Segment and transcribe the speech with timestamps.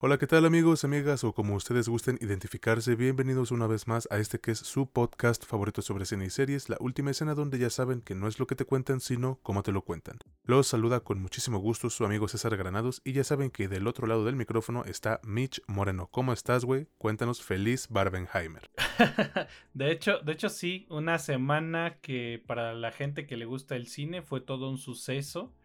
[0.00, 2.94] Hola, ¿qué tal amigos, amigas o como ustedes gusten identificarse?
[2.94, 6.68] Bienvenidos una vez más a este que es su podcast favorito sobre cine y series,
[6.68, 9.64] la última escena donde ya saben que no es lo que te cuentan, sino cómo
[9.64, 10.20] te lo cuentan.
[10.44, 14.06] Los saluda con muchísimo gusto su amigo César Granados y ya saben que del otro
[14.06, 16.06] lado del micrófono está Mitch Moreno.
[16.12, 16.86] ¿Cómo estás, güey?
[16.98, 18.70] Cuéntanos, feliz Barbenheimer.
[19.74, 23.88] de hecho, de hecho sí, una semana que para la gente que le gusta el
[23.88, 25.56] cine fue todo un suceso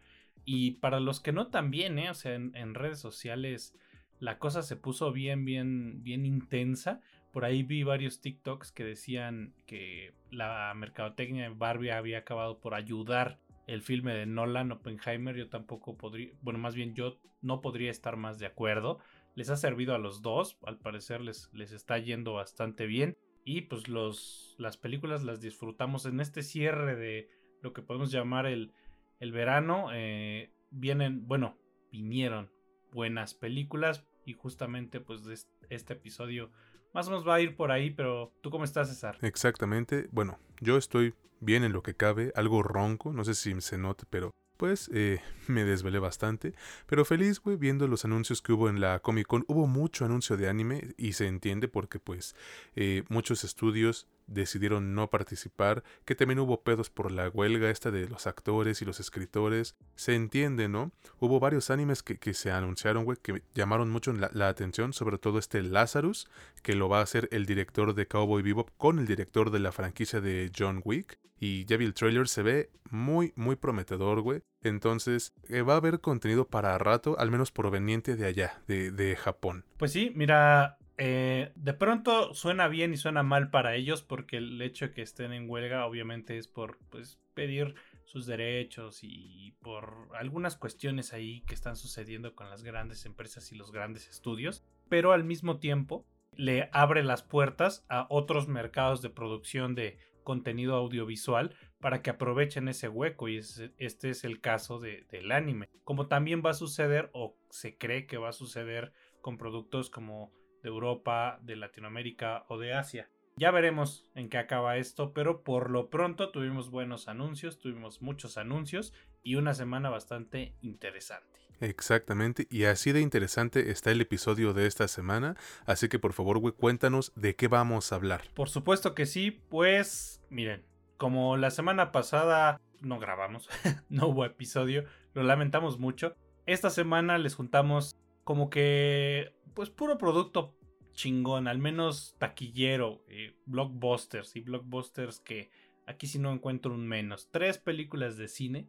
[0.44, 2.10] y para los que no también, ¿eh?
[2.10, 3.76] O sea, en redes sociales
[4.20, 7.00] la cosa se puso bien, bien, bien intensa.
[7.32, 12.74] Por ahí vi varios TikToks que decían que la mercadotecnia de Barbie había acabado por
[12.74, 15.36] ayudar el filme de Nolan Oppenheimer.
[15.36, 18.98] Yo tampoco podría, bueno, más bien yo no podría estar más de acuerdo.
[19.34, 23.16] Les ha servido a los dos, al parecer les, les está yendo bastante bien.
[23.44, 27.28] Y pues los, las películas las disfrutamos en este cierre de
[27.60, 28.72] lo que podemos llamar el,
[29.18, 29.88] el verano.
[29.92, 31.58] Eh, vienen, bueno,
[31.90, 32.50] vinieron
[32.94, 36.50] buenas películas y justamente pues este episodio
[36.94, 39.18] más o menos va a ir por ahí, pero ¿tú cómo estás, César?
[39.20, 43.76] Exactamente, bueno, yo estoy bien en lo que cabe, algo ronco, no sé si se
[43.76, 46.54] note, pero pues eh, me desvelé bastante.
[46.86, 49.44] Pero feliz, güey, viendo los anuncios que hubo en la Comic Con.
[49.48, 52.36] Hubo mucho anuncio de anime y se entiende porque pues
[52.76, 58.08] eh, muchos estudios decidieron no participar, que también hubo pedos por la huelga esta de
[58.08, 60.92] los actores y los escritores, se entiende, ¿no?
[61.18, 65.38] Hubo varios animes que, que se anunciaron, güey, que llamaron mucho la, atención, sobre todo
[65.38, 66.28] este Lazarus,
[66.62, 69.72] que lo va a hacer el director de Cowboy Bebop con el director de la
[69.72, 74.42] franquicia de John Wick, y ya vi el trailer, se ve muy, muy prometedor, güey.
[74.62, 79.16] Entonces, eh, va a haber contenido para rato, al menos proveniente de allá, de, de
[79.16, 79.64] Japón.
[79.76, 84.62] Pues sí, mira, eh, de pronto suena bien y suena mal para ellos porque el
[84.62, 90.08] hecho de que estén en huelga obviamente es por pues, pedir sus derechos y por
[90.14, 95.12] algunas cuestiones ahí que están sucediendo con las grandes empresas y los grandes estudios, pero
[95.12, 96.06] al mismo tiempo
[96.36, 102.68] le abre las puertas a otros mercados de producción de contenido audiovisual para que aprovechen
[102.68, 107.36] ese hueco y este es el caso del anime, como también va a suceder o
[107.50, 110.32] se cree que va a suceder con productos como
[110.64, 113.08] de Europa, de Latinoamérica o de Asia.
[113.36, 118.38] Ya veremos en qué acaba esto, pero por lo pronto tuvimos buenos anuncios, tuvimos muchos
[118.38, 121.40] anuncios y una semana bastante interesante.
[121.60, 125.36] Exactamente, y así de interesante está el episodio de esta semana,
[125.66, 128.22] así que por favor, güey, cuéntanos de qué vamos a hablar.
[128.34, 130.64] Por supuesto que sí, pues miren,
[130.96, 133.48] como la semana pasada no grabamos,
[133.88, 136.16] no hubo episodio, lo lamentamos mucho.
[136.46, 140.56] Esta semana les juntamos como que pues puro producto
[140.92, 145.50] chingón, al menos taquillero, eh, blockbusters y blockbusters que
[145.86, 147.30] aquí sí no encuentro un menos.
[147.30, 148.68] Tres películas de cine,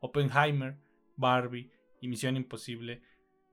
[0.00, 0.78] Oppenheimer,
[1.16, 3.02] Barbie y Misión Imposible,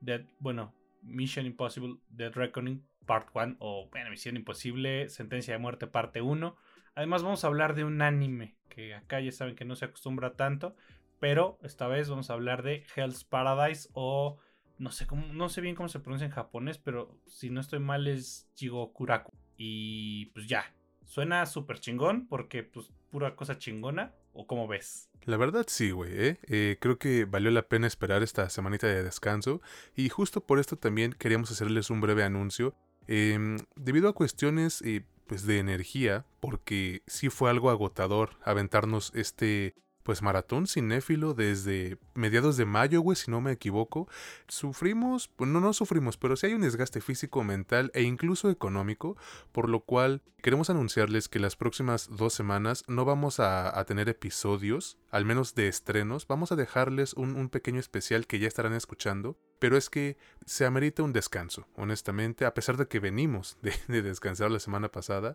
[0.00, 5.86] Dead, bueno, Mission Impossible Dead Reckoning Part 1 o bueno, Misión Imposible, Sentencia de Muerte
[5.86, 6.56] Parte 1.
[6.94, 10.34] Además vamos a hablar de un anime que acá ya saben que no se acostumbra
[10.34, 10.74] tanto,
[11.20, 14.38] pero esta vez vamos a hablar de Hell's Paradise o
[14.78, 17.78] no sé cómo, no sé bien cómo se pronuncia en japonés, pero si no estoy
[17.78, 19.32] mal es Jigokuraku.
[19.56, 20.64] Y pues ya,
[21.04, 24.12] suena súper chingón porque pues pura cosa chingona.
[24.36, 25.08] ¿O cómo ves?
[25.26, 26.10] La verdad sí, güey.
[26.12, 26.38] ¿eh?
[26.48, 26.76] ¿eh?
[26.80, 29.62] creo que valió la pena esperar esta semanita de descanso.
[29.94, 32.74] Y justo por esto también queríamos hacerles un breve anuncio.
[33.06, 39.76] Em, debido a cuestiones eh, pues de energía, porque sí fue algo agotador aventarnos este
[40.04, 44.06] pues maratón cinéfilo desde mediados de mayo, güey, si no me equivoco.
[44.46, 49.16] Sufrimos, pues no, no sufrimos, pero sí hay un desgaste físico, mental e incluso económico,
[49.50, 54.98] por lo cual queremos anunciarles que las próximas dos semanas no vamos a, tener episodios,
[55.10, 59.78] al menos de estrenos, vamos a dejarles un, pequeño especial que ya estarán escuchando, pero
[59.78, 64.50] es que se amerita un descanso, honestamente, a pesar de que venimos de, de descansar
[64.50, 65.34] la semana pasada,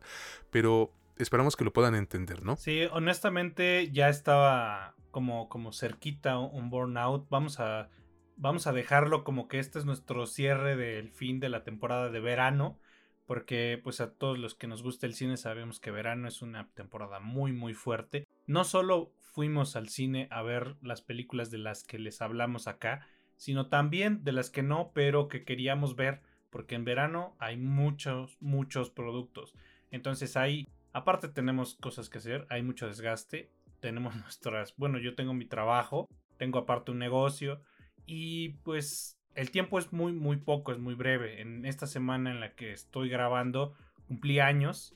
[0.51, 0.93] pero
[1.23, 2.55] esperamos que lo puedan entender, ¿no?
[2.55, 7.29] Sí, honestamente ya estaba como, como cerquita un burnout.
[7.29, 7.89] Vamos a,
[8.37, 12.19] vamos a dejarlo como que este es nuestro cierre del fin de la temporada de
[12.19, 12.79] verano.
[13.25, 16.67] Porque pues a todos los que nos gusta el cine sabemos que verano es una
[16.73, 18.25] temporada muy muy fuerte.
[18.47, 23.05] No solo fuimos al cine a ver las películas de las que les hablamos acá,
[23.37, 28.37] sino también de las que no, pero que queríamos ver, porque en verano hay muchos,
[28.41, 29.53] muchos productos.
[29.91, 35.33] Entonces hay Aparte tenemos cosas que hacer, hay mucho desgaste, tenemos nuestras, bueno, yo tengo
[35.33, 36.07] mi trabajo,
[36.37, 37.61] tengo aparte un negocio
[38.05, 41.41] y pues el tiempo es muy, muy poco, es muy breve.
[41.41, 43.73] En esta semana en la que estoy grabando
[44.07, 44.95] cumplí años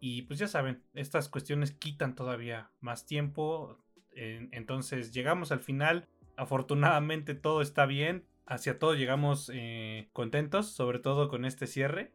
[0.00, 3.78] Y pues ya saben, estas cuestiones quitan todavía más tiempo.
[4.14, 6.08] entonces llegamos al final.
[6.36, 8.24] Afortunadamente todo está bien.
[8.46, 12.12] Hacia todo llegamos eh, contentos, sobre todo con este cierre.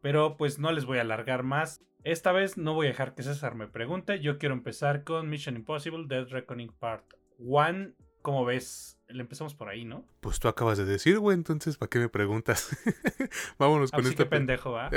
[0.00, 1.80] Pero pues no les voy a alargar más.
[2.04, 4.20] Esta vez no voy a dejar que César me pregunte.
[4.20, 7.04] Yo quiero empezar con Mission Impossible Dead Reckoning Part
[7.38, 7.92] 1.
[8.22, 8.98] ¿Cómo ves?
[9.08, 10.04] Le empezamos por ahí, ¿no?
[10.20, 12.76] Pues tú acabas de decir, güey, entonces, ¿para qué me preguntas?
[13.58, 14.24] Vámonos con Así esta.
[14.24, 14.90] que pendejo, ¿va?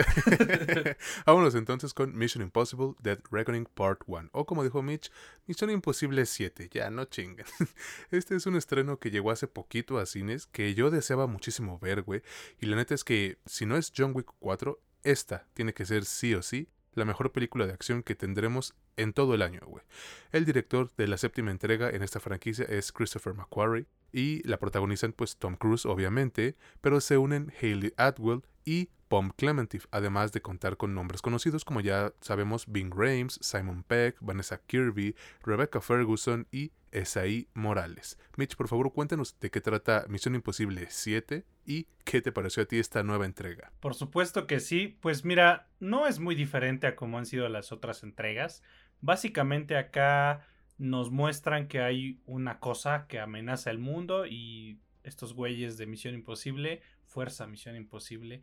[1.26, 4.30] Vámonos entonces con Mission Impossible Dead Reckoning Part 1.
[4.34, 5.12] O como dijo Mitch,
[5.46, 6.70] Mission Imposible 7.
[6.72, 7.46] Ya, no chinguen.
[8.12, 12.02] Este es un estreno que llegó hace poquito a cines que yo deseaba muchísimo ver,
[12.02, 12.22] güey.
[12.60, 16.06] Y la neta es que si no es John Wick 4, esta tiene que ser
[16.06, 19.84] sí o sí la mejor película de acción que tendremos en todo el año, güey.
[20.32, 25.14] El director de la séptima entrega en esta franquicia es Christopher McQuarrie y la protagonizan
[25.14, 30.78] pues Tom Cruise obviamente, pero se unen Hayley Atwell y Pom Clementif, además de contar
[30.78, 36.72] con nombres conocidos como ya sabemos Bing Rames, Simon Peck, Vanessa Kirby, Rebecca Ferguson y
[36.92, 38.18] Esaí Morales.
[38.38, 42.66] Mitch, por favor, cuéntanos de qué trata Misión Imposible 7 y qué te pareció a
[42.66, 43.72] ti esta nueva entrega.
[43.80, 47.72] Por supuesto que sí, pues mira, no es muy diferente a como han sido las
[47.72, 48.64] otras entregas.
[49.00, 50.46] Básicamente acá
[50.78, 56.14] nos muestran que hay una cosa que amenaza el mundo y estos güeyes de Misión
[56.14, 58.42] Imposible, Fuerza Misión Imposible,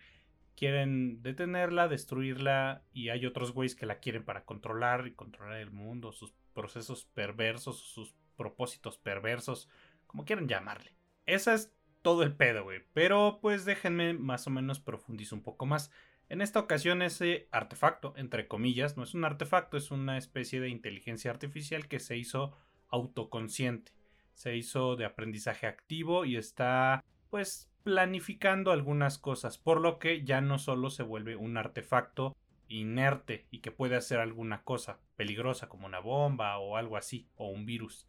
[0.57, 5.71] quieren detenerla, destruirla y hay otros güeyes que la quieren para controlar y controlar el
[5.71, 9.69] mundo, sus procesos perversos, sus propósitos perversos,
[10.07, 10.95] como quieran llamarle.
[11.27, 12.81] Esa es todo el pedo, güey.
[12.95, 15.91] Pero pues déjenme más o menos profundizar un poco más.
[16.31, 20.71] En esta ocasión ese artefacto, entre comillas, no es un artefacto, es una especie de
[20.71, 22.57] inteligencia artificial que se hizo
[22.89, 23.93] autoconsciente.
[24.33, 30.41] Se hizo de aprendizaje activo y está pues planificando algunas cosas, por lo que ya
[30.41, 32.37] no solo se vuelve un artefacto
[32.69, 37.49] inerte y que puede hacer alguna cosa peligrosa como una bomba o algo así, o
[37.49, 38.07] un virus,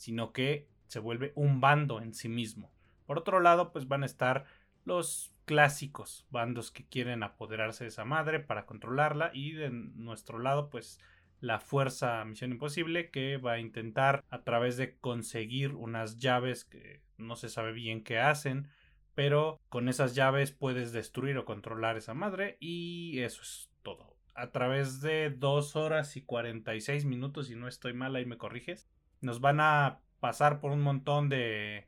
[0.00, 2.72] sino que se vuelve un bando en sí mismo.
[3.04, 4.46] Por otro lado, pues van a estar
[4.86, 10.70] los clásicos bandos que quieren apoderarse de esa madre para controlarla y de nuestro lado,
[10.70, 10.98] pues
[11.40, 17.02] la fuerza Misión Imposible que va a intentar a través de conseguir unas llaves que
[17.18, 18.68] no se sabe bien qué hacen,
[19.14, 24.16] pero con esas llaves puedes destruir o controlar esa madre y eso es todo.
[24.34, 28.88] A través de 2 horas y 46 minutos, si no estoy mal, ahí me corriges,
[29.20, 31.86] nos van a pasar por un montón de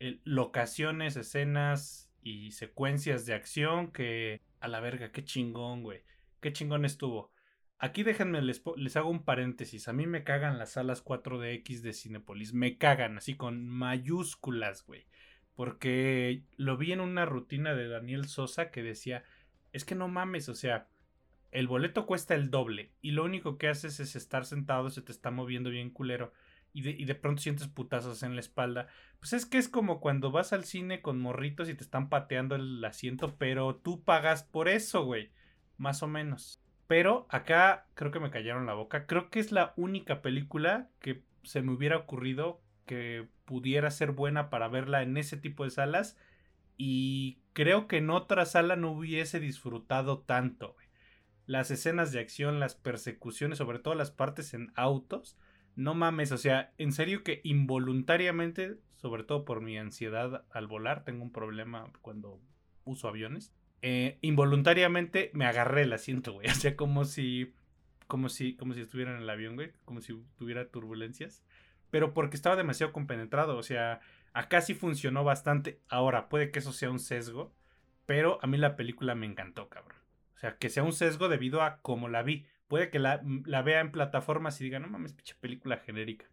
[0.00, 6.02] eh, locaciones, escenas y secuencias de acción que a la verga, qué chingón, güey.
[6.40, 7.32] Qué chingón estuvo.
[7.78, 9.88] Aquí déjenme, les, les, hago un paréntesis.
[9.88, 12.54] A mí me cagan las salas 4DX de Cinepolis.
[12.54, 15.06] Me cagan, así con mayúsculas, güey
[15.54, 19.24] porque lo vi en una rutina de Daniel Sosa que decía,
[19.72, 20.88] es que no mames, o sea,
[21.52, 25.12] el boleto cuesta el doble y lo único que haces es estar sentado, se te
[25.12, 26.32] está moviendo bien culero
[26.74, 28.88] y de, y de pronto sientes putazos en la espalda.
[29.20, 32.56] Pues es que es como cuando vas al cine con morritos y te están pateando
[32.56, 35.30] el asiento, pero tú pagas por eso, güey,
[35.78, 36.60] más o menos.
[36.86, 39.06] Pero acá creo que me callaron la boca.
[39.06, 44.50] Creo que es la única película que se me hubiera ocurrido que pudiera ser buena
[44.50, 46.18] para verla en ese tipo de salas.
[46.76, 50.76] Y creo que en otra sala no hubiese disfrutado tanto.
[51.46, 55.38] Las escenas de acción, las persecuciones, sobre todo las partes en autos.
[55.76, 61.04] No mames, o sea, en serio que involuntariamente, sobre todo por mi ansiedad al volar,
[61.04, 62.40] tengo un problema cuando
[62.84, 63.52] uso aviones.
[63.82, 66.46] Eh, involuntariamente me agarré el asiento, güey.
[66.50, 67.52] O sea, como si.
[68.06, 68.56] Como si.
[68.56, 69.72] Como si estuviera en el avión, güey.
[69.84, 71.44] Como si tuviera turbulencias
[71.94, 73.56] pero porque estaba demasiado compenetrado.
[73.56, 74.00] O sea,
[74.32, 75.80] acá sí funcionó bastante.
[75.88, 77.54] Ahora, puede que eso sea un sesgo,
[78.04, 80.00] pero a mí la película me encantó, cabrón.
[80.34, 82.46] O sea, que sea un sesgo debido a cómo la vi.
[82.68, 86.26] Puede que la, la vea en plataformas y diga, no mames, pinche película genérica.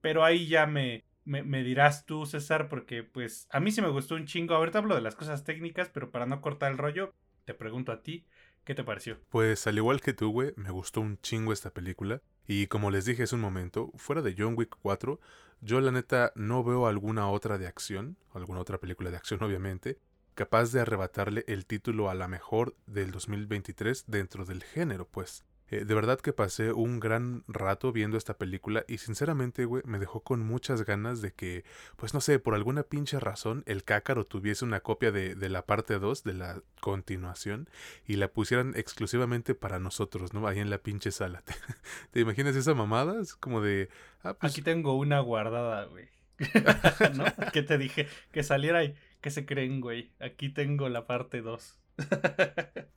[0.00, 3.88] Pero ahí ya me, me, me, dirás tú, César, porque pues a mí sí me
[3.88, 4.54] gustó un chingo.
[4.54, 8.02] Ahorita hablo de las cosas técnicas, pero para no cortar el rollo, te pregunto a
[8.02, 8.26] ti,
[8.64, 9.18] ¿qué te pareció?
[9.28, 12.20] Pues al igual que tú, güey, me gustó un chingo esta película.
[12.46, 15.20] Y como les dije hace un momento, fuera de John Wick 4,
[15.60, 19.98] yo la neta no veo alguna otra de acción, alguna otra película de acción obviamente,
[20.34, 25.44] capaz de arrebatarle el título a la mejor del 2023 dentro del género, pues.
[25.72, 29.98] Eh, de verdad que pasé un gran rato viendo esta película y sinceramente, güey, me
[29.98, 31.64] dejó con muchas ganas de que,
[31.96, 35.64] pues no sé, por alguna pinche razón, el cácaro tuviese una copia de, de la
[35.64, 37.70] parte 2, de la continuación,
[38.06, 40.46] y la pusieran exclusivamente para nosotros, ¿no?
[40.46, 41.42] Ahí en la pinche sala.
[42.10, 43.18] ¿Te, imaginas esa mamada?
[43.18, 43.88] Es como de...
[44.22, 44.52] Ah, pues...
[44.52, 46.10] Aquí tengo una guardada, güey.
[47.14, 47.24] ¿No?
[47.50, 50.12] Que te dije que saliera y que se creen, güey.
[50.20, 51.78] Aquí tengo la parte 2.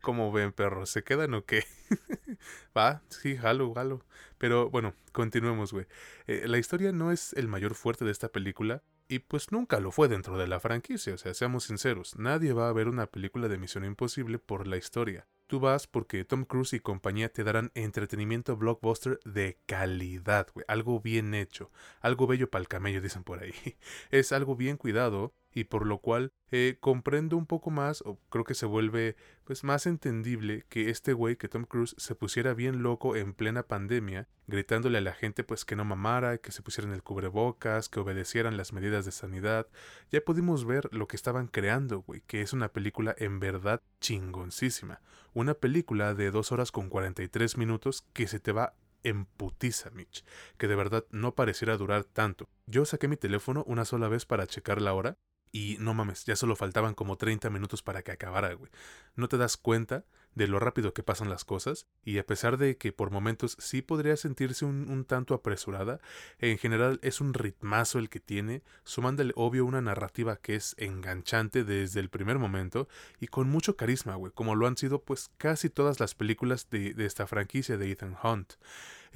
[0.01, 0.89] ¿Cómo ven, perros?
[0.89, 1.63] ¿Se quedan o qué?
[2.77, 4.05] Va, sí, jalo, jalo.
[4.37, 5.85] Pero bueno, continuemos, güey.
[6.27, 9.91] Eh, la historia no es el mayor fuerte de esta película, y pues nunca lo
[9.91, 13.47] fue dentro de la franquicia, o sea, seamos sinceros, nadie va a ver una película
[13.47, 15.27] de Misión Imposible por la historia.
[15.47, 20.65] Tú vas porque Tom Cruise y compañía te darán entretenimiento blockbuster de calidad, güey.
[20.67, 21.71] Algo bien hecho.
[22.01, 23.53] Algo bello para el camello, dicen por ahí.
[24.09, 28.43] Es algo bien cuidado y por lo cual eh, comprendo un poco más o creo
[28.43, 32.83] que se vuelve pues más entendible que este güey que Tom Cruise se pusiera bien
[32.83, 36.93] loco en plena pandemia gritándole a la gente pues que no mamara, que se pusieran
[36.93, 39.67] el cubrebocas, que obedecieran las medidas de sanidad.
[40.11, 45.01] Ya pudimos ver lo que estaban creando, güey, que es una película en verdad chingoncísima.
[45.33, 50.25] Una película de 2 horas con 43 minutos que se te va en putiza, Mitch,
[50.57, 52.49] que de verdad no pareciera durar tanto.
[52.65, 55.15] Yo saqué mi teléfono una sola vez para checar la hora
[55.55, 58.69] y no mames, ya solo faltaban como 30 minutos para que acabara, güey.
[59.15, 62.75] No te das cuenta de lo rápido que pasan las cosas, y a pesar de
[62.75, 66.01] que por momentos sí podría sentirse un, tanto apresurada,
[66.39, 71.63] en general es un ritmazo el que tiene, sumándole obvio una narrativa que es enganchante
[71.63, 72.89] desde el primer momento
[73.21, 76.93] y con mucho carisma, güey, como lo han sido pues casi todas las películas de,
[76.93, 78.55] de esta franquicia de Ethan Hunt.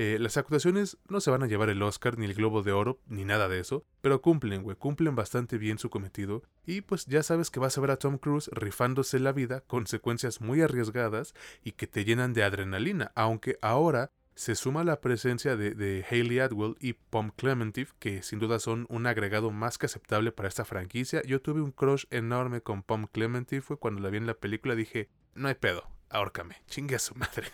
[0.01, 3.01] Eh, las actuaciones no se van a llevar el Oscar ni el Globo de Oro
[3.07, 7.21] ni nada de eso, pero cumplen, güey, cumplen bastante bien su cometido y pues ya
[7.21, 11.33] sabes que vas a ver a Tom Cruise rifándose la vida con secuencias muy arriesgadas
[11.65, 16.77] y que te llenan de adrenalina, aunque ahora se suma la presencia de, de Atwell
[16.79, 21.21] y Pom Clementif, que sin duda son un agregado más que aceptable para esta franquicia.
[21.23, 24.75] Yo tuve un crush enorme con Pom Clementif, fue cuando la vi en la película
[24.75, 27.47] dije, no hay pedo, ahórcame, chingue a su madre.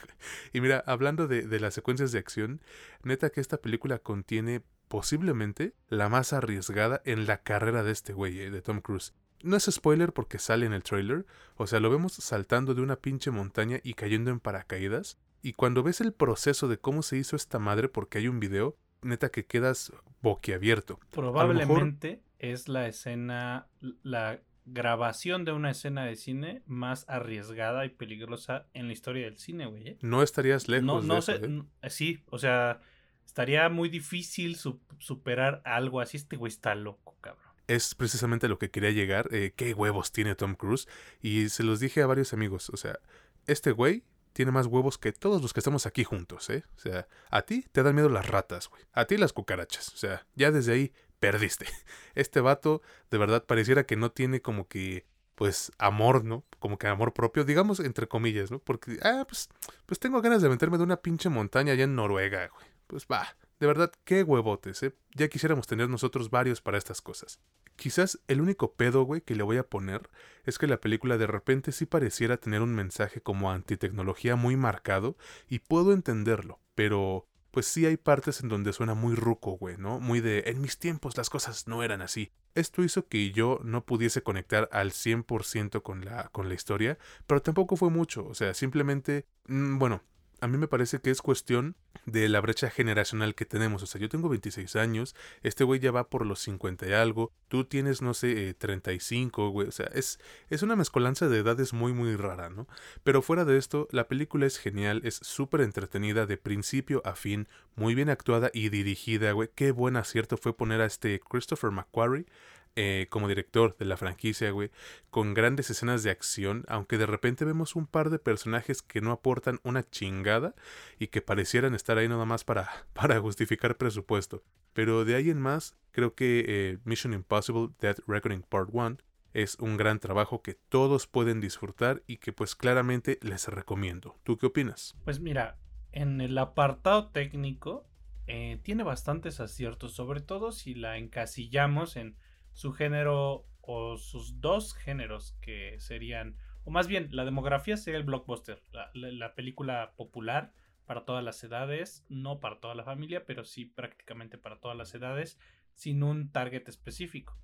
[0.54, 2.62] Y mira, hablando de, de, las secuencias de acción,
[3.04, 8.40] neta que esta película contiene posiblemente la más arriesgada en la carrera de este güey,
[8.40, 9.14] eh, de Tom Cruise.
[9.44, 12.96] No es spoiler porque sale en el trailer, o sea, lo vemos saltando de una
[12.96, 17.36] pinche montaña y cayendo en paracaídas, y cuando ves el proceso de cómo se hizo
[17.36, 21.00] esta madre porque hay un video, neta que quedas boquiabierto.
[21.12, 23.68] Probablemente es la escena,
[24.02, 29.38] la grabación de una escena de cine más arriesgada y peligrosa en la historia del
[29.38, 29.90] cine, güey.
[29.90, 29.98] ¿eh?
[30.02, 31.46] No estarías lejos no, no de sé, eso,
[31.82, 31.90] ¿eh?
[31.90, 32.82] Sí, o sea,
[33.26, 36.18] estaría muy difícil su superar algo así.
[36.18, 37.46] Este güey está loco, cabrón.
[37.68, 39.30] Es precisamente a lo que quería llegar.
[39.32, 40.88] Eh, ¿Qué huevos tiene Tom Cruise?
[41.22, 42.70] Y se los dije a varios amigos.
[42.70, 43.00] O sea,
[43.48, 44.04] este güey
[44.34, 46.64] tiene más huevos que todos los que estamos aquí juntos, ¿eh?
[46.76, 48.84] O sea, a ti te dan miedo las ratas, güey.
[48.94, 49.94] A ti las cucarachas.
[49.94, 50.94] O sea, ya desde ahí
[51.25, 51.65] perdiste.
[52.15, 55.05] Este vato de verdad pareciera que no tiene como que
[55.36, 56.46] pues amor, ¿no?
[56.60, 58.60] Como que amor propio, digamos entre comillas, ¿no?
[58.60, 59.50] Porque, ah, pues,
[59.86, 62.65] pues tengo ganas de meterme de una pinche montaña allá en Noruega, güey.
[62.88, 64.94] Pues va, de verdad, qué huevotes, ¿eh?
[65.13, 67.39] Ya quisiéramos tener nosotros varios para estas cosas.
[67.75, 70.10] Quizás el único pedo, güey, que le voy a poner
[70.46, 75.17] es que la película de repente sí pareciera tener un mensaje como antitecnología muy marcado
[75.50, 80.02] y puedo entenderlo, pero pues sí hay partes en donde suena muy ruco, güey, ¿no?
[80.02, 82.34] Muy de, en mis tiempos las cosas no eran así.
[82.54, 87.42] Esto hizo que yo no pudiese conectar al 100% con la, con la historia, pero
[87.42, 90.04] tampoco fue mucho, o sea, simplemente, mmm, bueno,
[90.46, 91.75] a mí me parece que es cuestión
[92.06, 93.82] de la brecha generacional que tenemos.
[93.82, 97.34] O sea, yo tengo 26 años, este güey ya va por los 50 y algo,
[97.48, 99.68] tú tienes, no sé, 35, güey.
[99.68, 100.20] O sea, es,
[100.52, 102.68] es una mezcolanza de edades muy, muy rara, ¿no?
[103.04, 107.48] Pero fuera de esto, la película es genial, es súper entretenida de principio a fin,
[107.75, 109.50] muy bien actuada y dirigida, güey.
[109.56, 112.28] Qué buen acierto fue poner a este Christopher McQuarrie
[112.75, 114.70] eh, como director de la franquicia, güey,
[115.10, 119.12] con grandes escenas de acción, aunque de repente vemos un par de personajes que no
[119.12, 120.55] aportan una chingada
[121.00, 124.44] y que parecieran estar ahí nada más para, para justificar presupuesto.
[124.74, 128.98] Pero de ahí en más, creo que eh, Mission Impossible Dead Reckoning Part 1
[129.34, 134.17] es un gran trabajo que todos pueden disfrutar y que pues claramente les recomiendo.
[134.24, 134.96] ¿Tú qué opinas?
[135.03, 135.58] Pues mira,
[135.91, 137.86] en el apartado técnico
[138.27, 142.17] eh, tiene bastantes aciertos, sobre todo si la encasillamos en
[142.56, 148.06] su género o sus dos géneros que serían, o más bien, la demografía sería el
[148.06, 150.54] blockbuster, la, la, película popular
[150.86, 154.96] para todas las edades, no para toda la familia, pero sí prácticamente para todas las
[154.96, 155.38] edades,
[155.74, 157.38] sin un target específico.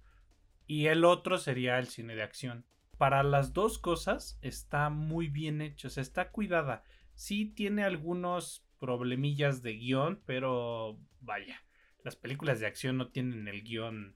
[0.65, 2.65] Y el otro sería el cine de acción.
[2.98, 6.84] Para las dos cosas está muy bien hecho, o sea, está cuidada.
[7.15, 11.62] Sí tiene algunos problemillas de guion, pero vaya,
[12.01, 14.15] las películas de acción no tienen el guion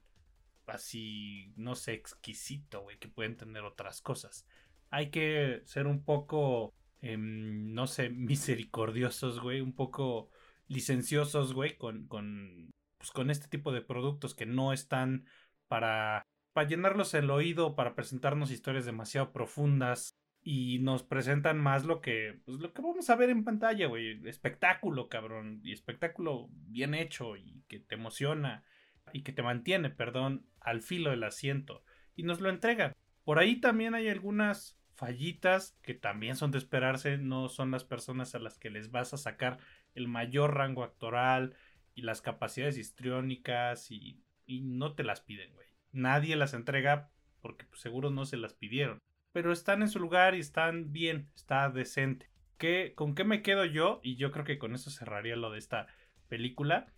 [0.66, 4.46] así, no sé, exquisito, güey, que pueden tener otras cosas.
[4.90, 10.30] Hay que ser un poco, eh, no sé, misericordiosos, güey, un poco
[10.68, 15.26] licenciosos, güey, con, con, pues, con este tipo de productos que no están
[15.68, 20.16] para, para llenarlos el oído, para presentarnos historias demasiado profundas.
[20.48, 24.20] y nos presentan más lo que, pues, lo que vamos a ver en pantalla, güey.
[24.28, 25.60] Espectáculo, cabrón.
[25.64, 28.64] Y espectáculo bien hecho y que te emociona
[29.12, 31.82] y que te mantiene, perdón, al filo del asiento.
[32.14, 32.92] Y nos lo entregan.
[33.24, 37.16] Por ahí también hay algunas fallitas que también son de esperarse.
[37.16, 39.58] No son las personas a las que les vas a sacar
[39.94, 41.54] el mayor rango actoral
[41.94, 45.66] y las capacidades histriónicas y, no te las piden, güey.
[45.92, 48.98] Nadie las entrega porque pues, seguro no se las pidieron.
[49.32, 52.30] Pero están en su lugar y están bien, está decente.
[52.58, 54.00] ¿Qué, ¿Con qué me quedo yo?
[54.02, 55.86] Y yo creo que con eso cerraría lo de esta
[56.28, 56.92] película.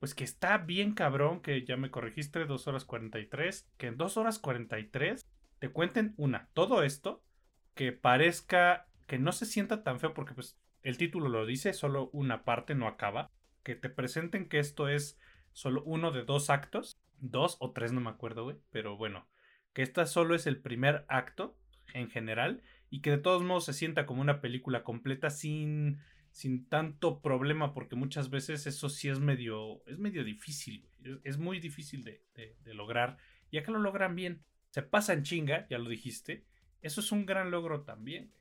[0.00, 3.68] Pues que está bien cabrón, que ya me corregiste, 2 horas 43.
[3.76, 5.26] Que en 2 horas 43
[5.58, 7.22] te cuenten una, todo esto,
[7.74, 12.10] que parezca, que no se sienta tan feo, porque pues el título lo dice, solo
[12.12, 13.30] una parte no acaba.
[13.62, 15.18] Que te presenten que esto es
[15.52, 19.26] solo uno de dos actos, dos o tres, no me acuerdo, güey, pero bueno,
[19.72, 21.56] que esta solo es el primer acto
[21.94, 26.00] en general y que de todos modos se sienta como una película completa sin
[26.34, 30.88] sin tanto problema porque muchas veces eso sí es medio es medio difícil
[31.22, 33.18] es, muy difícil de, lograr
[33.52, 34.42] y acá lo logran bien.
[34.70, 36.44] Se pasa en chinga ya lo dijiste.
[36.82, 38.32] Eso es un gran logro también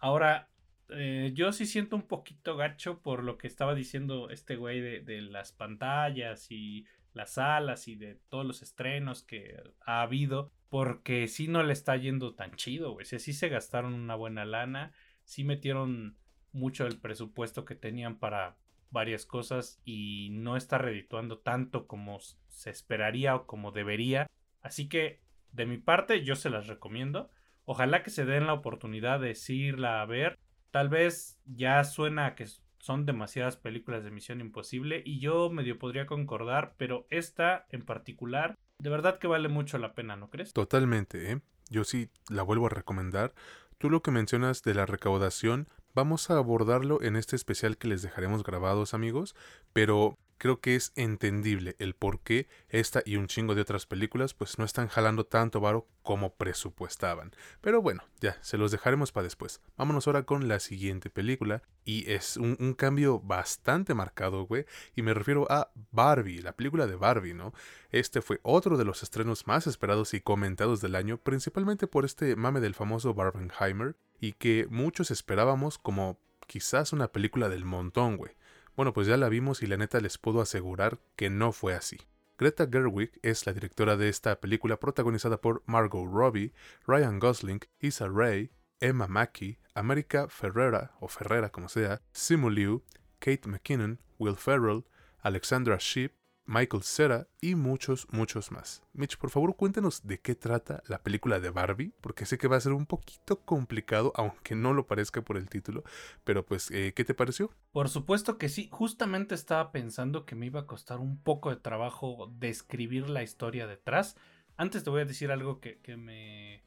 [0.00, 0.50] ahora
[0.90, 5.22] eh, yo sí siento un poquito gacho por lo que estaba diciendo este güey de,
[5.22, 11.48] las pantallas y las salas y de todos los estrenos que ha habido porque si
[11.48, 13.04] no le está yendo tan chido, güey.
[13.04, 14.92] O sí se gastaron una buena lana,
[15.24, 16.16] sí metieron
[16.52, 18.56] mucho del presupuesto que tenían para
[18.90, 24.26] varias cosas y no está redituando tanto como se esperaría o como debería.
[24.62, 25.20] Así que,
[25.52, 27.30] de mi parte, yo se las recomiendo.
[27.64, 30.38] Ojalá que se den la oportunidad de irla a ver.
[30.70, 32.46] Tal vez ya suena que
[32.78, 38.56] son demasiadas películas de Misión Imposible y yo medio podría concordar, pero esta en particular
[38.80, 40.52] de verdad que vale mucho la pena, ¿no crees?
[40.52, 41.40] Totalmente, ¿eh?
[41.68, 43.34] Yo sí la vuelvo a recomendar.
[43.78, 48.02] Tú lo que mencionas de la recaudación, vamos a abordarlo en este especial que les
[48.02, 49.34] dejaremos grabados, amigos,
[49.72, 54.32] pero creo que es entendible el por qué esta y un chingo de otras películas
[54.32, 57.32] pues no están jalando tanto varo como presupuestaban.
[57.60, 59.60] Pero bueno, ya, se los dejaremos para después.
[59.76, 64.64] Vámonos ahora con la siguiente película y es un, un cambio bastante marcado, güey,
[64.96, 67.52] y me refiero a Barbie, la película de Barbie, ¿no?
[67.90, 72.34] Este fue otro de los estrenos más esperados y comentados del año, principalmente por este
[72.34, 78.32] mame del famoso Barbenheimer y que muchos esperábamos como quizás una película del montón, güey.
[78.76, 81.98] Bueno, pues ya la vimos y la neta les puedo asegurar que no fue así.
[82.38, 86.52] Greta Gerwig es la directora de esta película protagonizada por Margot Robbie,
[86.86, 92.82] Ryan Gosling, Issa Rae, Emma Mackey, America Ferrera o Ferrera como sea, Simu Liu,
[93.18, 94.84] Kate McKinnon, Will Ferrell,
[95.18, 96.14] Alexandra Shipp,
[96.50, 98.82] Michael Cera y muchos, muchos más.
[98.92, 102.56] Mitch, por favor cuéntanos de qué trata la película de Barbie, porque sé que va
[102.56, 105.84] a ser un poquito complicado, aunque no lo parezca por el título,
[106.24, 107.52] pero pues, eh, ¿qué te pareció?
[107.70, 111.56] Por supuesto que sí, justamente estaba pensando que me iba a costar un poco de
[111.56, 114.16] trabajo describir la historia detrás.
[114.56, 116.64] Antes te voy a decir algo que, que me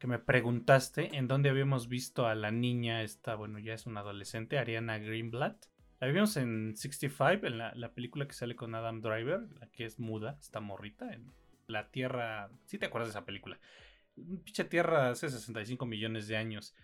[0.00, 4.00] que me preguntaste en dónde habíamos visto a la niña esta, bueno, ya es una
[4.00, 5.66] adolescente, Ariana Greenblatt.
[6.00, 9.98] La vimos en 65, en la, película que sale con Adam Driver, la que es
[9.98, 11.30] muda, esta morrita, en
[11.66, 12.50] la Tierra.
[12.64, 13.60] ¿Sí te acuerdas de esa película?
[14.14, 16.74] Pinche Tierra hace 65 millones de años.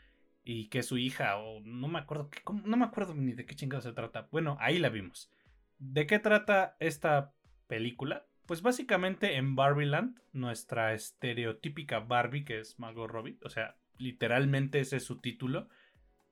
[0.44, 2.28] Y que es su hija, o no me acuerdo,
[2.64, 4.28] no me acuerdo ni de qué chingado se trata.
[4.30, 5.30] Bueno, ahí la vimos.
[5.78, 7.32] ¿De qué trata esta
[7.68, 8.26] película?
[8.44, 14.98] Pues básicamente en Barbieland, nuestra estereotípica Barbie, que es Margot Robbie, o sea, literalmente ese
[14.98, 15.68] es su título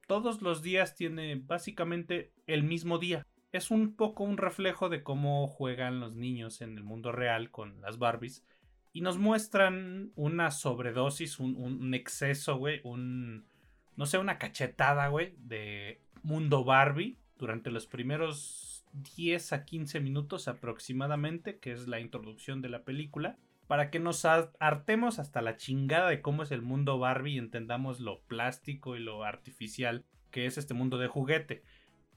[0.07, 3.27] todos los días tiene básicamente el mismo día.
[3.53, 7.81] Es un poco un reflejo de cómo juegan los niños en el mundo real con
[7.81, 8.45] las Barbies.
[8.93, 13.45] Y nos muestran una sobredosis, un, exceso, güey, un...
[13.97, 18.85] No sé, una cachetada, güey, de mundo Barbie durante los primeros
[19.17, 24.24] 10 a 15 minutos aproximadamente, que es la introducción de la película para que nos
[24.24, 29.00] hartemos hasta la chingada de cómo es el mundo Barbie y entendamos lo plástico y
[29.00, 31.62] lo artificial que es este mundo de juguete.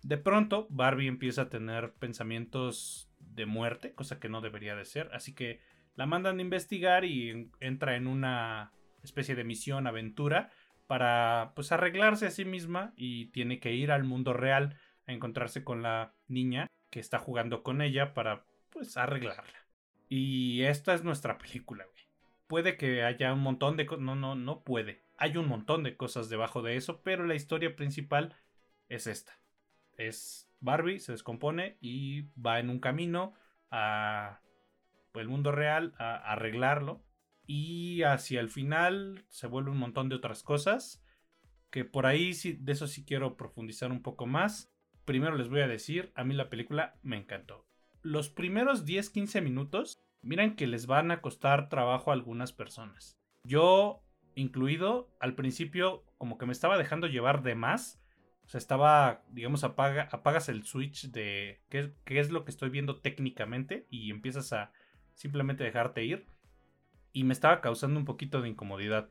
[0.03, 5.09] De pronto, Barbie empieza a tener pensamientos de muerte, cosa que no debería de ser,
[5.13, 5.59] así que
[5.95, 8.71] la mandan a investigar y entra en una
[9.03, 10.51] especie de misión, aventura,
[10.87, 15.63] para pues arreglarse a sí misma y tiene que ir al mundo real a encontrarse
[15.63, 19.66] con la niña que está jugando con ella para pues arreglarla.
[20.09, 22.03] Y esta es nuestra película, güey.
[22.47, 24.03] Puede que haya un montón de cosas.
[24.03, 25.03] No, no, no puede.
[25.17, 28.35] Hay un montón de cosas debajo de eso, pero la historia principal
[28.89, 29.39] es esta.
[29.97, 33.33] Es Barbie, se descompone y va en un camino
[33.71, 34.41] a
[35.15, 37.03] el mundo real, a arreglarlo.
[37.45, 41.03] Y hacia el final se vuelve un montón de otras cosas.
[41.71, 44.71] que por ahí de eso sí quiero profundizar un poco más.
[45.05, 47.66] Primero les voy a decir, a mí la película me encantó.
[48.07, 53.19] Los primeros 10-15 minutos, miren que les van a costar trabajo a algunas personas.
[53.43, 54.01] Yo,
[54.33, 58.01] incluido, al principio como que me estaba dejando llevar de más.
[58.45, 63.01] O sea, estaba, digamos, apaga, apagas el switch de qué, es lo que estoy viendo
[63.01, 64.71] técnicamente y empiezas a
[65.13, 66.27] simplemente dejarte ir.
[67.11, 69.09] Y me estaba causando un poquito de incomodidad.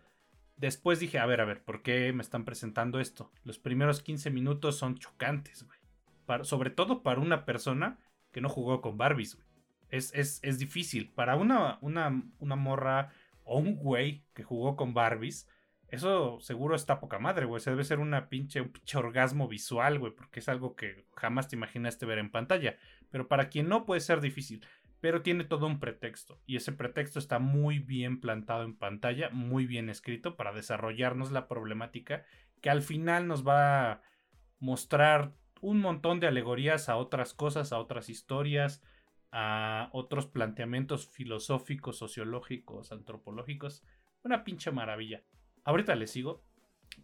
[0.56, 3.30] Después dije, a ver, a ver, ¿por qué me están presentando esto?
[3.44, 6.44] Los primeros 15 minutos son chocantes, güey.
[6.46, 7.98] sobre todo para una persona
[8.36, 9.48] que no jugó con Barbies, güey.
[9.88, 11.10] Es, es, es difícil.
[11.10, 15.48] Para una, una, una morra o un güey que jugó con Barbies,
[15.88, 17.62] eso seguro está poca madre, güey.
[17.62, 21.48] Se debe ser una pinche, un pinche orgasmo visual, güey, porque es algo que jamás
[21.48, 22.76] te imaginaste ver en pantalla.
[23.10, 24.62] Pero para quien no puede ser difícil
[25.00, 29.66] pero tiene todo un pretexto y ese pretexto está muy bien plantado en pantalla, muy
[29.66, 32.24] bien escrito para desarrollarnos la problemática
[32.62, 34.02] que al final nos va a
[34.58, 38.82] mostrar un montón de alegorías a otras cosas, a otras historias,
[39.32, 43.82] a otros planteamientos filosóficos, sociológicos, antropológicos.
[44.22, 45.22] Una pinche maravilla.
[45.64, 46.42] Ahorita le sigo.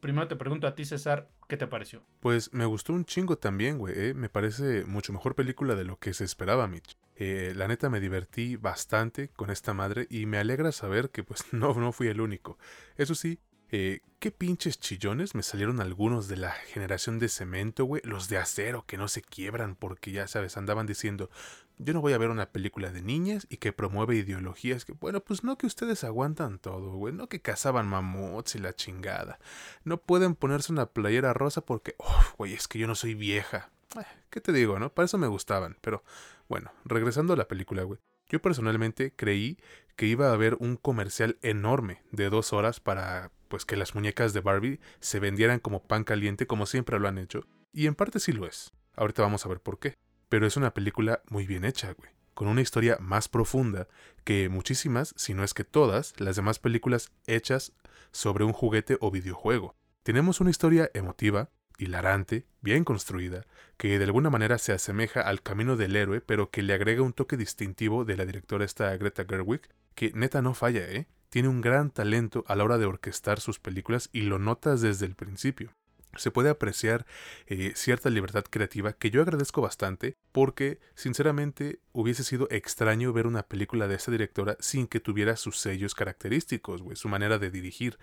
[0.00, 2.02] Primero te pregunto a ti, César, ¿qué te pareció?
[2.20, 3.94] Pues me gustó un chingo también, güey.
[3.96, 4.14] ¿eh?
[4.14, 6.96] Me parece mucho mejor película de lo que se esperaba, Mitch.
[7.16, 11.44] Eh, la neta me divertí bastante con esta madre y me alegra saber que pues
[11.52, 12.58] no, no fui el único.
[12.96, 13.38] Eso sí,
[13.74, 18.02] eh, qué pinches chillones me salieron algunos de la generación de cemento, güey.
[18.04, 21.30] Los de acero que no se quiebran porque ya sabes, andaban diciendo,
[21.78, 25.20] yo no voy a ver una película de niñas y que promueve ideologías que, bueno,
[25.20, 27.14] pues no que ustedes aguantan todo, güey.
[27.14, 29.38] No que cazaban mamuts y la chingada.
[29.84, 31.96] No pueden ponerse una playera rosa porque,
[32.36, 33.70] güey, es que yo no soy vieja.
[33.98, 34.92] Eh, ¿Qué te digo, no?
[34.92, 36.04] Para eso me gustaban, pero
[36.46, 37.98] bueno, regresando a la película, güey.
[38.28, 39.58] Yo personalmente creí
[39.96, 44.32] que iba a haber un comercial enorme de dos horas para pues que las muñecas
[44.32, 47.46] de Barbie se vendieran como pan caliente como siempre lo han hecho.
[47.70, 48.72] Y en parte sí lo es.
[48.96, 49.94] Ahorita vamos a ver por qué.
[50.30, 52.12] Pero es una película muy bien hecha, güey.
[52.32, 53.88] Con una historia más profunda
[54.24, 57.74] que muchísimas, si no es que todas, las demás películas hechas
[58.10, 59.76] sobre un juguete o videojuego.
[60.02, 63.44] Tenemos una historia emotiva, hilarante, bien construida,
[63.76, 67.12] que de alguna manera se asemeja al camino del héroe, pero que le agrega un
[67.12, 71.06] toque distintivo de la directora esta Greta Gerwig, que neta no falla, ¿eh?
[71.32, 75.06] Tiene un gran talento a la hora de orquestar sus películas y lo notas desde
[75.06, 75.72] el principio
[76.16, 77.06] se puede apreciar
[77.46, 83.44] eh, cierta libertad creativa que yo agradezco bastante porque sinceramente hubiese sido extraño ver una
[83.44, 87.98] película de esta directora sin que tuviera sus sellos característicos, su manera de dirigir.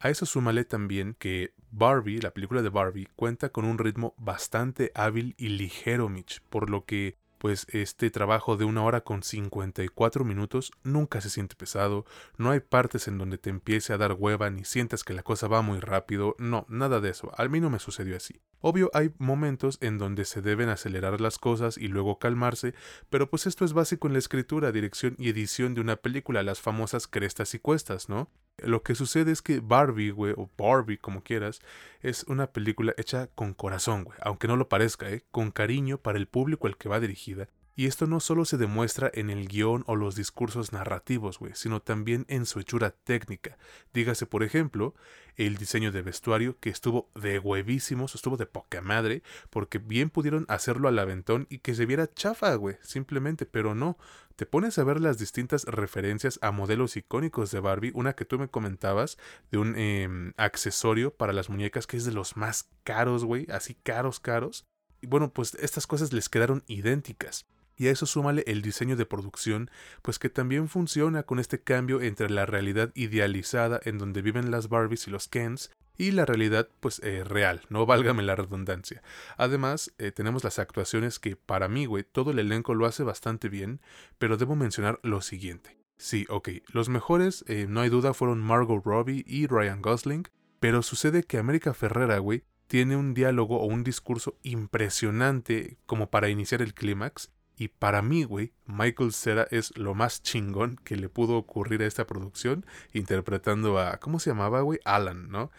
[0.00, 4.92] A eso súmale también que Barbie, la película de Barbie, cuenta con un ritmo bastante
[4.94, 10.24] hábil y ligero, Mitch, por lo que pues este trabajo de una hora con 54
[10.24, 12.04] minutos nunca se siente pesado,
[12.36, 15.48] no hay partes en donde te empiece a dar hueva ni sientas que la cosa
[15.48, 18.40] va muy rápido, no, nada de eso, al mí no me sucedió así.
[18.60, 22.74] Obvio hay momentos en donde se deben acelerar las cosas y luego calmarse,
[23.10, 26.60] pero pues esto es básico en la escritura, dirección y edición de una película, las
[26.60, 28.30] famosas crestas y cuestas, ¿no?
[28.58, 31.60] Lo que sucede es que Barbie, güey, o Barbie, como quieras,
[32.00, 35.24] es una película hecha con corazón, güey, aunque no lo parezca, ¿eh?
[35.30, 39.10] Con cariño para el público al que va dirigida y esto no solo se demuestra
[39.12, 43.58] en el guion o los discursos narrativos, güey, sino también en su hechura técnica.
[43.92, 44.94] Dígase, por ejemplo,
[45.36, 50.46] el diseño de vestuario, que estuvo de huevísimos, estuvo de poca madre, porque bien pudieron
[50.48, 53.98] hacerlo al aventón y que se viera chafa, güey, simplemente, pero no.
[54.36, 58.38] Te pones a ver las distintas referencias a modelos icónicos de Barbie, una que tú
[58.38, 59.18] me comentabas,
[59.50, 63.74] de un em, accesorio para las muñecas que es de los más caros, güey, así
[63.74, 64.64] caros, caros.
[65.02, 67.46] Y bueno, pues estas cosas les quedaron idénticas.
[67.76, 69.70] Y a eso súmale el diseño de producción,
[70.02, 74.68] pues que también funciona con este cambio entre la realidad idealizada en donde viven las
[74.68, 79.02] Barbies y los Kens y la realidad pues eh, real, no válgame la redundancia.
[79.36, 83.48] Además, eh, tenemos las actuaciones que para mí, güey, todo el elenco lo hace bastante
[83.48, 83.80] bien,
[84.18, 85.76] pero debo mencionar lo siguiente.
[85.98, 90.28] Sí, ok, los mejores, eh, no hay duda, fueron Margot Robbie y Ryan Gosling,
[90.60, 96.28] pero sucede que América Ferrera, güey, tiene un diálogo o un discurso impresionante como para
[96.28, 101.08] iniciar el clímax, y para mí, güey, Michael Cera es lo más chingón que le
[101.08, 104.78] pudo ocurrir a esta producción, interpretando a, ¿cómo se llamaba, güey?
[104.84, 105.50] Alan, ¿no?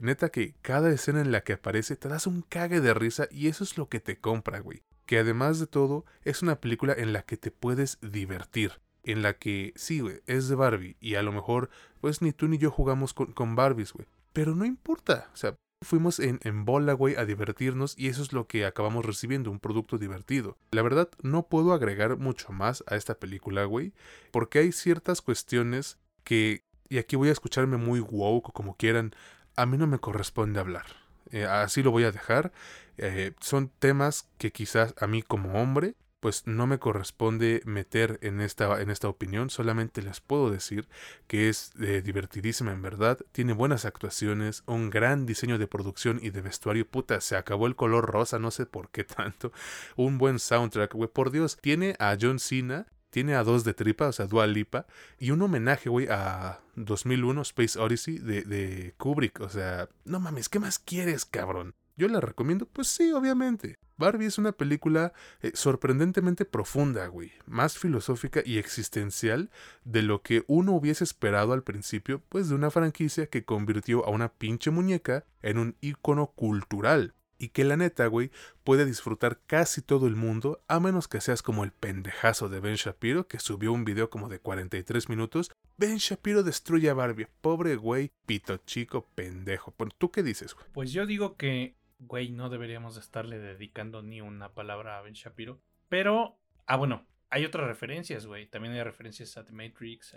[0.00, 3.48] Neta que cada escena en la que aparece te das un cague de risa y
[3.48, 4.82] eso es lo que te compra, güey.
[5.06, 8.80] Que además de todo, es una película en la que te puedes divertir.
[9.02, 12.48] En la que, sí, güey, es de Barbie y a lo mejor, pues ni tú
[12.48, 14.06] ni yo jugamos con, con Barbies, güey.
[14.32, 18.32] Pero no importa, o sea, Fuimos en, en bola, güey, a divertirnos y eso es
[18.32, 20.56] lo que acabamos recibiendo, un producto divertido.
[20.70, 23.92] La verdad, no puedo agregar mucho más a esta película, güey,
[24.30, 29.14] porque hay ciertas cuestiones que, y aquí voy a escucharme muy woke o como quieran,
[29.54, 30.86] a mí no me corresponde hablar.
[31.30, 32.52] Eh, así lo voy a dejar.
[32.98, 35.94] Eh, son temas que quizás a mí como hombre
[36.26, 40.88] pues no me corresponde meter en esta, en esta opinión, solamente les puedo decir
[41.28, 46.30] que es eh, divertidísima en verdad, tiene buenas actuaciones, un gran diseño de producción y
[46.30, 49.52] de vestuario, puta, se acabó el color rosa, no sé por qué tanto,
[49.94, 54.08] un buen soundtrack, güey, por Dios, tiene a John Cena, tiene a dos de tripa,
[54.08, 54.86] o sea, Dua Lipa,
[55.20, 60.48] y un homenaje, güey, a 2001 Space Odyssey de, de Kubrick, o sea, no mames,
[60.48, 61.76] ¿qué más quieres, cabrón?
[61.96, 62.66] ¿Yo la recomiendo?
[62.66, 63.78] Pues sí, obviamente.
[63.98, 69.50] Barbie es una película eh, sorprendentemente profunda, güey, más filosófica y existencial
[69.84, 74.10] de lo que uno hubiese esperado al principio, pues de una franquicia que convirtió a
[74.10, 77.14] una pinche muñeca en un ícono cultural.
[77.38, 78.30] Y que la neta, güey,
[78.64, 82.76] puede disfrutar casi todo el mundo, a menos que seas como el pendejazo de Ben
[82.76, 85.50] Shapiro, que subió un video como de 43 minutos.
[85.76, 87.28] Ben Shapiro destruye a Barbie.
[87.42, 89.74] Pobre güey, pito chico, pendejo.
[89.98, 90.66] ¿Tú qué dices, güey?
[90.72, 95.60] Pues yo digo que güey, no deberíamos estarle dedicando ni una palabra a Ben Shapiro.
[95.88, 98.46] Pero, ah, bueno, hay otras referencias, güey.
[98.46, 100.16] También hay referencias a The Matrix.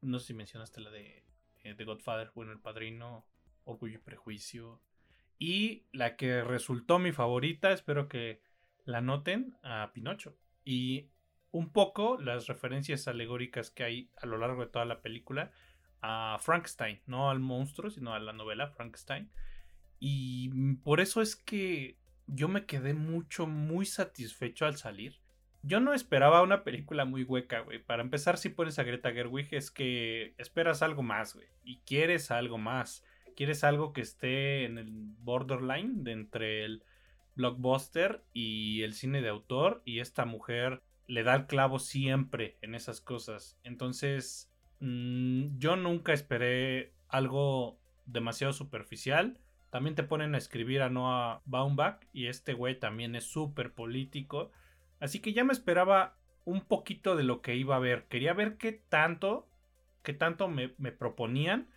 [0.00, 1.24] No sé si mencionaste la de
[1.62, 3.26] eh, The Godfather, bueno, El Padrino,
[3.64, 4.82] Orgullo y Prejuicio.
[5.38, 8.40] Y la que resultó mi favorita, espero que
[8.84, 10.36] la noten, a Pinocho.
[10.64, 11.10] Y
[11.50, 15.52] un poco las referencias alegóricas que hay a lo largo de toda la película
[16.00, 19.30] a Frankenstein, no al monstruo, sino a la novela Frankenstein.
[20.00, 25.20] Y por eso es que yo me quedé mucho, muy satisfecho al salir.
[25.62, 27.82] Yo no esperaba una película muy hueca, güey.
[27.82, 31.46] Para empezar, si pones a Greta Gerwig es que esperas algo más, güey.
[31.64, 33.02] Y quieres algo más.
[33.34, 36.82] Quieres algo que esté en el borderline de entre el
[37.34, 39.80] blockbuster y el cine de autor.
[39.86, 43.58] Y esta mujer le da el clavo siempre en esas cosas.
[43.64, 49.38] Entonces, mm, yo nunca esperé algo demasiado superficial.
[49.74, 54.52] También te ponen a escribir a Noah Baumbach y este güey también es súper político.
[55.00, 58.06] Así que ya me esperaba un poquito de lo que iba a ver.
[58.06, 59.48] Quería ver qué tanto,
[60.04, 61.70] qué tanto me, proponían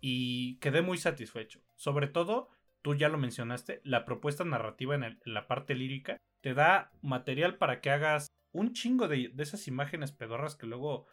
[0.00, 1.60] y quedé muy satisfecho.
[1.76, 2.50] Sobre todo,
[2.82, 7.80] tú ya lo mencionaste, la propuesta narrativa en, la parte lírica te da material para
[7.80, 11.06] que hagas un chingo de, de, esas imágenes pedorras que luego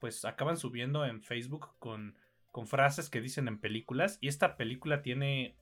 [0.00, 2.16] pues acaban subiendo en Facebook con,
[2.50, 4.18] con frases que dicen en películas.
[4.20, 5.54] Y esta película tiene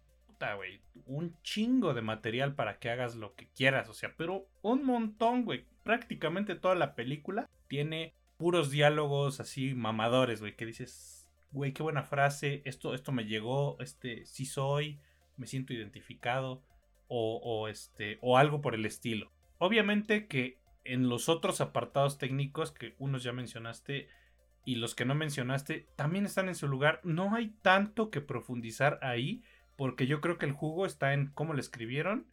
[1.07, 5.45] un chingo de material para que hagas lo que quieras, o sea, pero un montón,
[5.45, 5.65] güey.
[5.83, 12.03] Prácticamente toda la película tiene puros diálogos así mamadores, güey, que dices, güey, qué buena
[12.03, 15.01] frase, esto, esto me llegó, este, sí soy,
[15.37, 16.63] me siento identificado,
[17.09, 19.31] o, o este, o algo por el estilo.
[19.59, 24.09] Obviamente que en los otros apartados técnicos que unos ya mencionaste
[24.65, 27.01] y los que no mencionaste también están en su lugar.
[27.05, 29.43] No hay tanto que profundizar ahí
[29.77, 32.27] porque yo creo que el jugo está en cómo lo escribieron,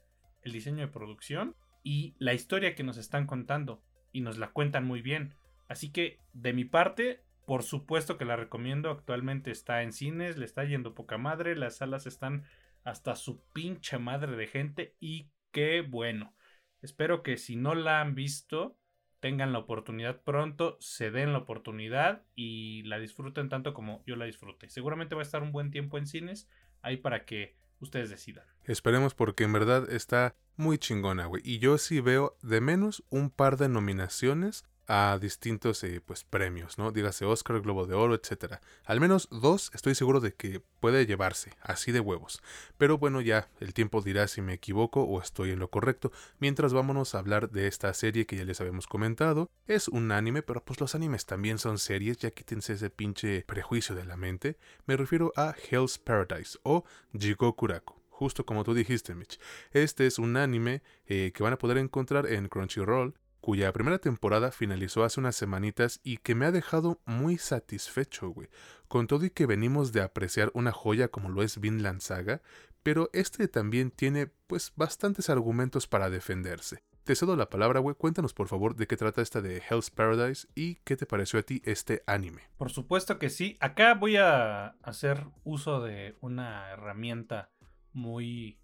[0.44, 3.82] el diseño de producción y la historia que nos están contando.
[4.12, 5.36] Y nos la cuentan muy bien.
[5.70, 8.90] Así que, de mi parte, por supuesto que la recomiendo.
[8.90, 11.56] Actualmente está en cines, le está yendo poca madre.
[11.56, 12.44] Las salas están
[12.84, 14.96] hasta su pinche madre de gente.
[15.00, 16.36] Y qué bueno.
[16.82, 18.78] Espero que si no la han visto,
[19.22, 24.26] tengan la oportunidad pronto, se den la oportunidad y la disfruten tanto como yo la
[24.26, 24.70] disfruté.
[24.70, 26.50] Seguramente va a estar un buen tiempo en cines
[26.82, 28.46] ahí para que ustedes decidan.
[28.66, 31.42] Esperemos porque en verdad está muy chingona, güey.
[31.46, 36.78] Y yo sí veo de menos un par de nominaciones a distintos eh, pues premios,
[36.78, 36.92] ¿no?
[36.92, 38.56] Dígase Oscar, Globo de Oro, etc.
[38.84, 42.42] Al menos dos estoy seguro de que puede llevarse, así de huevos.
[42.78, 46.12] Pero bueno, ya el tiempo dirá si me equivoco o estoy en lo correcto.
[46.40, 49.50] Mientras vámonos a hablar de esta serie que ya les habíamos comentado.
[49.66, 53.96] Es un anime, pero pues los animes también son series, ya quítense ese pinche prejuicio
[53.96, 54.58] de la mente.
[54.88, 56.84] Me refiero a Hell's Paradise o
[57.18, 59.40] Jigokuraku justo como tú dijiste, Mitch.
[59.72, 64.52] Este es un anime eh, que van a poder encontrar en Crunchyroll cuya primera temporada
[64.52, 68.48] finalizó hace unas semanitas y que me ha dejado muy satisfecho, güey.
[68.88, 72.42] Con todo y que venimos de apreciar una joya como lo es Vinland Saga,
[72.84, 76.84] pero este también tiene pues bastantes argumentos para defenderse.
[77.04, 77.96] Te cedo la palabra, güey.
[77.96, 81.44] Cuéntanos por favor de qué trata esta de Hell's Paradise y qué te pareció a
[81.44, 82.44] ti este anime.
[82.58, 83.58] Por supuesto que sí.
[83.60, 87.50] Acá voy a hacer uso de una herramienta
[87.92, 88.60] muy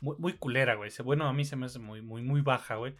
[0.00, 0.90] muy, muy culera, güey.
[1.04, 2.96] Bueno, a mí se me hace muy muy muy baja, güey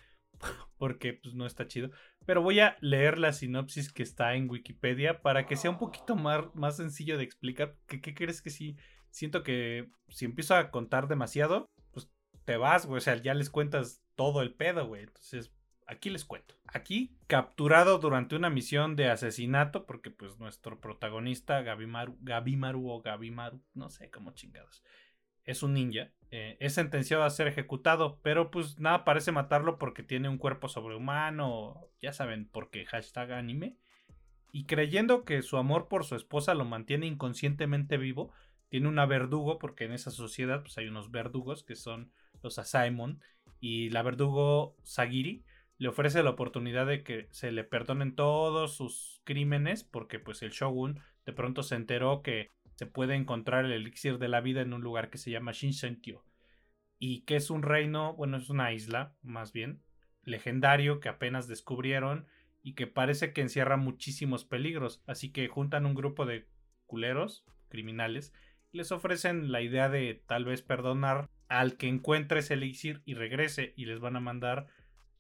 [0.79, 1.91] porque pues no está chido.
[2.25, 6.17] Pero voy a leer la sinopsis que está en Wikipedia para que sea un poquito
[6.17, 7.77] más, más sencillo de explicar.
[7.87, 8.77] ¿Qué, ¿Qué, crees que sí?
[9.11, 12.11] Siento que si empiezo a contar demasiado, pues
[12.45, 12.99] te vas, güey.
[12.99, 15.05] O sea, ya les cuentas todo el pedo, güey.
[15.05, 15.53] Entonces,
[15.89, 16.57] Aquí les cuento.
[16.67, 23.63] Aquí, capturado durante una misión de asesinato, porque pues nuestro protagonista, Gabimaru, Gabimaru o Gabimaru,
[23.73, 24.83] no sé cómo chingados,
[25.45, 30.03] es un ninja, eh, es sentenciado a ser ejecutado, pero pues nada parece matarlo porque
[30.03, 33.77] tiene un cuerpo sobrehumano, ya saben por qué, hashtag anime,
[34.53, 38.33] y creyendo que su amor por su esposa lo mantiene inconscientemente vivo,
[38.69, 42.11] tiene una verdugo, porque en esa sociedad pues hay unos verdugos que son
[42.43, 43.21] los Asaemon,
[43.61, 45.45] y la verdugo Sagiri
[45.79, 50.51] le ofrece la oportunidad de que se le perdonen todos sus crímenes, porque pues el
[50.51, 54.75] shogun de pronto se enteró que se puede encontrar el elixir de la vida en
[54.75, 56.25] un lugar que se llama Shinsentio.
[56.99, 59.83] Y que es un reino, bueno, es una isla, más bien,
[60.23, 62.27] legendario que apenas descubrieron
[62.63, 65.03] y que parece que encierra muchísimos peligros.
[65.07, 66.49] Así que juntan un grupo de
[66.85, 68.35] culeros, criminales,
[68.73, 73.15] y les ofrecen la idea de tal vez perdonar al que encuentre ese elixir y
[73.15, 74.67] regrese y les van a mandar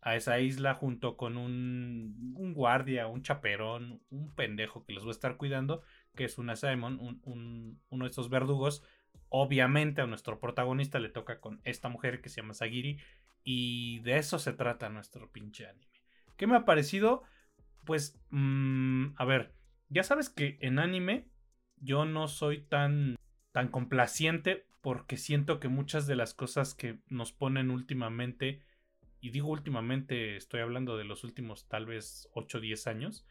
[0.02, 5.08] a esa isla junto con un, un guardia, un chaperón, un pendejo que les va
[5.08, 5.82] a estar cuidando
[6.16, 8.82] que es una Simon, uno de estos verdugos.
[9.28, 12.98] Obviamente a nuestro protagonista le toca con esta mujer que se llama Sagiri.
[13.44, 15.86] Y de eso se trata nuestro pinche anime.
[16.36, 17.22] ¿Qué me ha parecido?
[17.84, 19.54] Pues, mm, a ver,
[19.88, 21.28] ya sabes que en anime
[21.76, 23.16] yo no soy tan,
[23.52, 28.62] tan complaciente porque siento que muchas de las cosas que nos ponen últimamente,
[29.20, 33.26] y digo últimamente, estoy hablando de los últimos tal vez 8 o 10 años,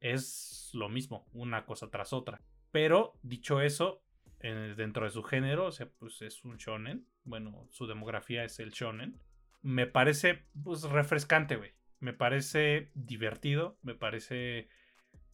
[0.00, 2.42] es lo mismo, una cosa tras otra.
[2.72, 4.02] Pero dicho eso,
[4.40, 7.06] dentro de su género, o sea, pues es un shonen.
[7.24, 9.20] Bueno, su demografía es el shonen.
[9.62, 11.74] Me parece, pues, refrescante, güey.
[11.98, 13.78] Me parece divertido.
[13.82, 14.68] Me parece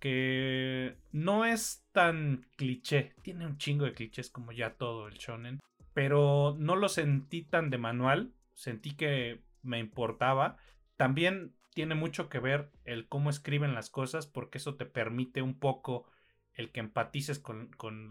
[0.00, 3.14] que no es tan cliché.
[3.22, 5.61] Tiene un chingo de clichés como ya todo el shonen.
[5.94, 8.33] Pero no lo sentí tan de manual.
[8.55, 10.57] Sentí que me importaba.
[10.96, 15.58] También tiene mucho que ver el cómo escriben las cosas, porque eso te permite un
[15.58, 16.06] poco
[16.54, 17.68] el que empatices con,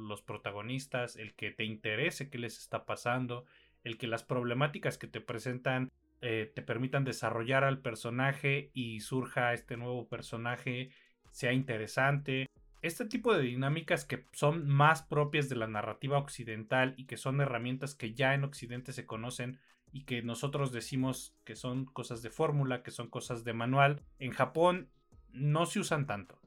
[0.07, 3.43] los protagonistas, el que te interese qué les está pasando,
[3.83, 9.51] el que las problemáticas que te presentan eh, te permitan desarrollar al personaje y surja
[9.55, 10.91] este nuevo personaje,
[11.31, 12.45] sea interesante.
[12.83, 17.41] Este tipo de dinámicas que son más propias de la narrativa occidental y que son
[17.41, 19.57] herramientas que ya en Occidente se conocen
[19.91, 24.31] y que nosotros decimos que son cosas de fórmula, que son cosas de manual, en
[24.31, 24.89] Japón
[25.31, 26.39] no se usan tanto.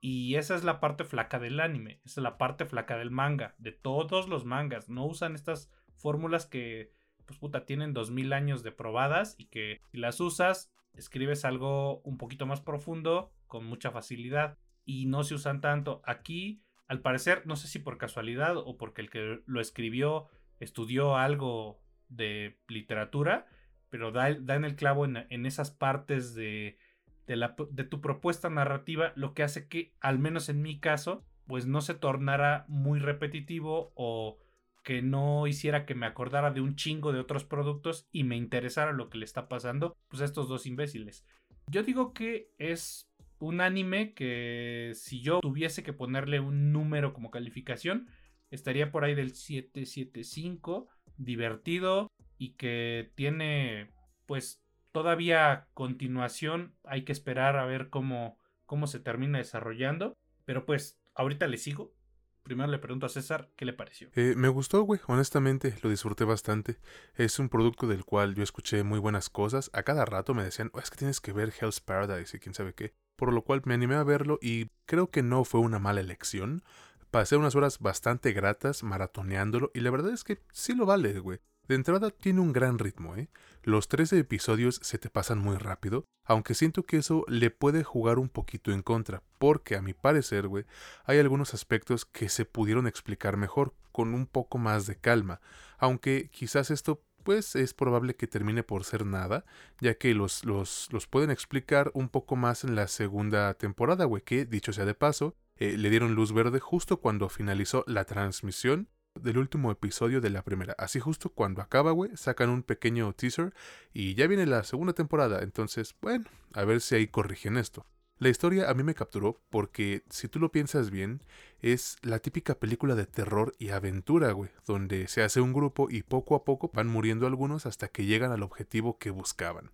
[0.00, 3.54] Y esa es la parte flaca del anime, esa es la parte flaca del manga,
[3.58, 4.88] de todos los mangas.
[4.88, 6.90] No usan estas fórmulas que,
[7.24, 12.18] pues puta, tienen 2000 años de probadas y que si las usas, escribes algo un
[12.18, 14.58] poquito más profundo con mucha facilidad.
[14.84, 16.02] Y no se usan tanto.
[16.04, 20.26] Aquí, al parecer, no sé si por casualidad o porque el que lo escribió
[20.58, 21.81] estudió algo
[22.16, 23.46] de literatura,
[23.90, 26.78] pero da, en el clavo en, esas partes de,
[27.26, 31.80] de, tu propuesta narrativa, lo que hace que, al menos en mi caso, pues no
[31.80, 34.38] se tornara muy repetitivo o
[34.82, 38.92] que no hiciera que me acordara de un chingo de otros productos y me interesara
[38.92, 41.24] lo que le está pasando pues a estos dos imbéciles.
[41.68, 47.30] Yo digo que es un anime que si yo tuviese que ponerle un número como
[47.30, 48.08] calificación,
[48.50, 50.88] estaría por ahí del 775
[51.24, 53.90] divertido y que tiene
[54.26, 56.74] pues todavía continuación.
[56.84, 60.16] Hay que esperar a ver cómo, cómo se termina desarrollando.
[60.44, 61.94] Pero pues ahorita le sigo.
[62.42, 64.10] Primero le pregunto a César qué le pareció.
[64.14, 65.00] Eh, me gustó, güey.
[65.06, 66.78] Honestamente, lo disfruté bastante.
[67.14, 69.70] Es un producto del cual yo escuché muy buenas cosas.
[69.72, 72.54] A cada rato me decían, oh, es que tienes que ver Hell's Paradise y quién
[72.54, 72.94] sabe qué.
[73.14, 76.64] Por lo cual me animé a verlo y creo que no fue una mala elección.
[77.12, 81.40] Pasé unas horas bastante gratas maratoneándolo y la verdad es que sí lo vale, güey.
[81.68, 83.28] De entrada tiene un gran ritmo, ¿eh?
[83.62, 88.18] Los 13 episodios se te pasan muy rápido, aunque siento que eso le puede jugar
[88.18, 90.64] un poquito en contra, porque a mi parecer, güey,
[91.04, 95.42] hay algunos aspectos que se pudieron explicar mejor, con un poco más de calma,
[95.76, 99.44] aunque quizás esto pues es probable que termine por ser nada,
[99.82, 104.22] ya que los, los, los pueden explicar un poco más en la segunda temporada, güey,
[104.22, 108.88] que dicho sea de paso, eh, le dieron luz verde justo cuando finalizó la transmisión
[109.14, 110.74] del último episodio de la primera.
[110.76, 113.54] Así justo cuando acaba, güey, sacan un pequeño teaser
[113.92, 115.40] y ya viene la segunda temporada.
[115.44, 117.86] Entonces, bueno, a ver si ahí corrigen esto.
[118.18, 121.22] La historia a mí me capturó porque, si tú lo piensas bien,
[121.60, 126.02] es la típica película de terror y aventura, güey, donde se hace un grupo y
[126.02, 129.70] poco a poco van muriendo algunos hasta que llegan al objetivo que buscaban.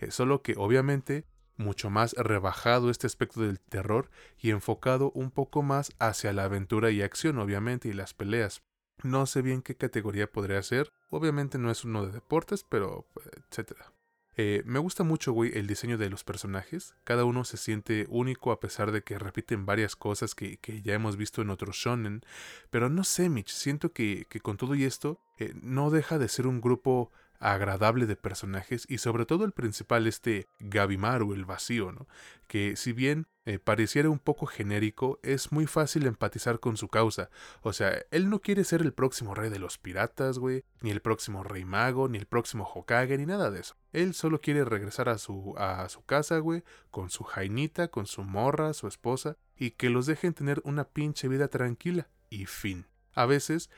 [0.00, 1.24] Eh, solo que, obviamente,
[1.60, 6.90] mucho más rebajado este aspecto del terror y enfocado un poco más hacia la aventura
[6.90, 8.62] y acción, obviamente, y las peleas.
[9.02, 13.06] No sé bien qué categoría podría ser, obviamente no es uno de deportes, pero
[13.48, 13.92] etcétera.
[14.36, 16.94] Eh, me gusta mucho, güey, el diseño de los personajes.
[17.04, 20.94] Cada uno se siente único a pesar de que repiten varias cosas que, que ya
[20.94, 22.22] hemos visto en otros shonen.
[22.70, 26.28] Pero no sé, Mitch, siento que, que con todo y esto eh, no deja de
[26.28, 31.90] ser un grupo agradable de personajes y sobre todo el principal, este Gabimaru, el vacío,
[31.90, 32.06] ¿no?
[32.46, 37.30] Que si bien eh, pareciera un poco genérico, es muy fácil empatizar con su causa.
[37.62, 41.00] O sea, él no quiere ser el próximo rey de los piratas, güey, ni el
[41.00, 43.76] próximo rey mago, ni el próximo Hokage, ni nada de eso.
[43.92, 48.22] Él solo quiere regresar a su, a su casa, güey, con su jainita, con su
[48.22, 52.08] morra, su esposa, y que los dejen tener una pinche vida tranquila.
[52.28, 52.86] Y fin.
[53.12, 53.70] A veces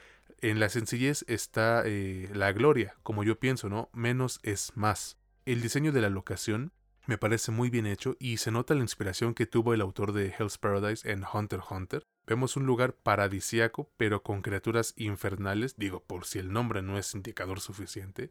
[0.42, 3.88] en la sencillez está eh, la gloria, como yo pienso, ¿no?
[3.92, 5.16] Menos es más.
[5.46, 6.72] El diseño de la locación
[7.06, 10.34] me parece muy bien hecho y se nota la inspiración que tuvo el autor de
[10.36, 12.02] Hell's Paradise en Hunter x Hunter.
[12.26, 17.14] Vemos un lugar paradisiaco, pero con criaturas infernales, digo, por si el nombre no es
[17.14, 18.30] indicador suficiente.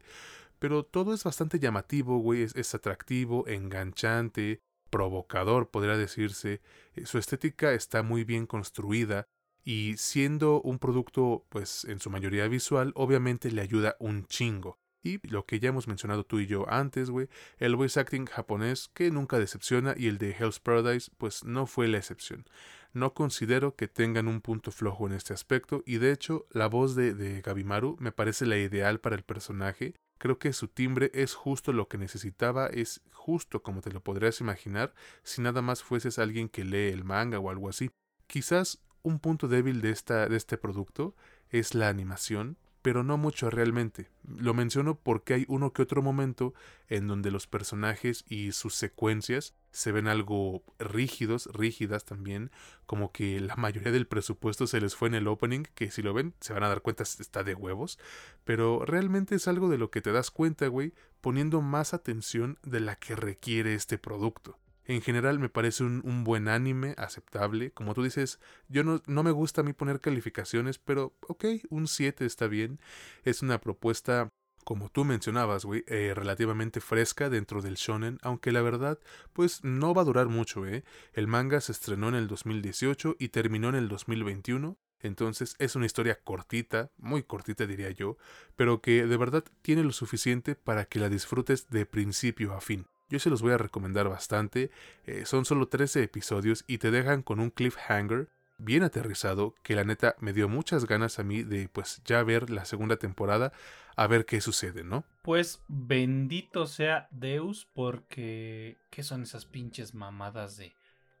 [0.58, 4.60] Pero todo es bastante llamativo, güey, es atractivo, enganchante,
[4.92, 6.60] provocador, podría decirse.
[6.94, 9.26] Eh, su estética está muy bien construida,
[9.64, 14.78] y siendo un producto, pues en su mayoría visual, obviamente le ayuda un chingo.
[15.04, 18.88] Y lo que ya hemos mencionado tú y yo antes, güey, el voice acting japonés
[18.94, 22.44] que nunca decepciona y el de Hell's Paradise, pues no fue la excepción.
[22.92, 26.94] No considero que tengan un punto flojo en este aspecto y de hecho la voz
[26.94, 29.94] de, de Gabimaru me parece la ideal para el personaje.
[30.18, 34.40] Creo que su timbre es justo lo que necesitaba, es justo como te lo podrías
[34.40, 34.94] imaginar
[35.24, 37.90] si nada más fueses alguien que lee el manga o algo así.
[38.28, 41.14] Quizás un punto débil de, esta, de este producto
[41.50, 44.10] es la animación, pero no mucho realmente.
[44.26, 46.52] Lo menciono porque hay uno que otro momento
[46.88, 52.50] en donde los personajes y sus secuencias se ven algo rígidos, rígidas también,
[52.84, 56.12] como que la mayoría del presupuesto se les fue en el opening, que si lo
[56.12, 57.98] ven se van a dar cuenta está de huevos,
[58.44, 62.80] pero realmente es algo de lo que te das cuenta, güey, poniendo más atención de
[62.80, 64.58] la que requiere este producto.
[64.92, 67.70] En general me parece un, buen anime, aceptable.
[67.70, 68.38] Como tú dices,
[68.68, 72.78] yo no, me gusta a mí poner calificaciones, pero ok, un 7 está bien.
[73.24, 74.28] Es una propuesta,
[74.64, 78.98] como tú mencionabas, güey, eh, relativamente fresca dentro del shonen, aunque la verdad,
[79.32, 80.84] pues no va a durar mucho, ¿eh?
[81.14, 84.76] El manga se estrenó en el 2018 y terminó en el 2021.
[85.00, 88.18] Entonces es una historia cortita, muy cortita diría yo,
[88.56, 92.86] pero que de verdad tiene lo suficiente para que la disfrutes de principio a fin.
[93.12, 94.70] Yo se los voy a recomendar bastante.
[95.04, 99.84] Eh, son solo 13 episodios y te dejan con un cliffhanger bien aterrizado que la
[99.84, 103.52] neta me dio muchas ganas a mí de pues ya ver la segunda temporada
[103.96, 105.04] a ver qué sucede, ¿no?
[105.20, 110.74] Pues bendito sea Deus porque ¿qué son esas pinches mamadas de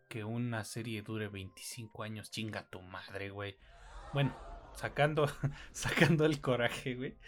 [0.08, 2.30] que una serie dure 25 años?
[2.30, 3.58] Chinga tu madre, güey.
[4.14, 4.34] Bueno,
[4.76, 5.26] sacando
[5.72, 7.18] sacando el coraje, güey.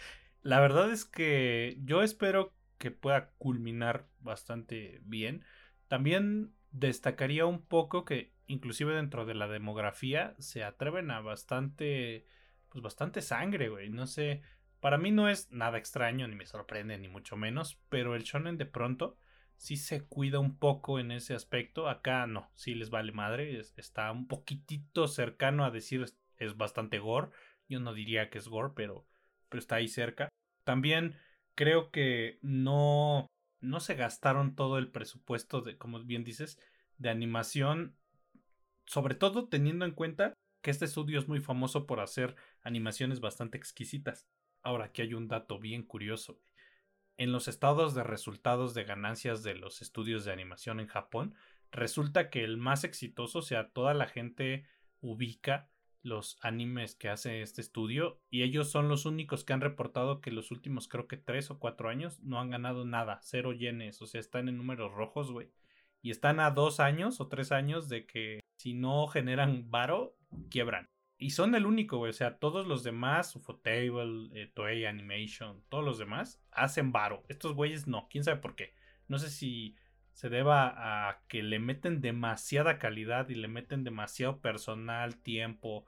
[0.41, 5.45] La verdad es que yo espero que pueda culminar bastante bien.
[5.89, 12.27] También destacaría un poco que inclusive dentro de la demografía se atreven a bastante
[12.69, 13.89] pues bastante sangre, güey.
[13.89, 14.43] No sé,
[14.81, 18.59] para mí no es nada extraño ni me sorprende ni mucho menos, pero el shonen
[18.59, 19.17] de pronto
[19.57, 21.89] sí se cuida un poco en ese aspecto.
[21.89, 26.05] Acá no, sí les vale madre, está un poquitito cercano a decir
[26.39, 27.31] es, bastante gore.
[27.69, 29.07] Yo no diría que es gore, pero
[29.49, 30.29] pero está ahí cerca.
[30.65, 31.17] También
[31.55, 33.27] creo que no,
[33.61, 36.59] no se gastaron todo el presupuesto de, como bien dices,
[36.99, 37.97] de animación,
[38.87, 43.59] sobre todo teniendo en cuenta que este estudio es muy famoso por hacer animaciones bastante
[43.59, 44.27] exquisitas.
[44.63, 46.41] Ahora, aquí hay un dato bien curioso.
[47.17, 51.35] En los estados de resultados de ganancias de los estudios de animación en Japón,
[51.71, 54.67] resulta que el más exitoso, o sea, toda la gente
[55.01, 55.69] ubica
[56.05, 60.31] los animes que hace este estudio y ellos son los únicos que han reportado que
[60.31, 64.07] los últimos creo que tres o cuatro años no han ganado nada, cero yenes, o
[64.07, 65.51] sea, están en números rojos, güey.
[66.03, 70.17] Y están a dos años o tres años de que si no generan varo,
[70.51, 70.91] quiebran.
[71.17, 72.11] Y son el único, güey.
[72.11, 77.23] O sea, todos los demás, Ufotable, eh, Toei Animation, todos los demás, hacen varo.
[77.29, 78.09] Estos güeyes no.
[78.11, 78.75] ¿Quién sabe por qué?
[79.09, 79.77] No sé si
[80.15, 85.85] se deba a que le meten demasiada calidad y le meten demasiado personal, tiempo.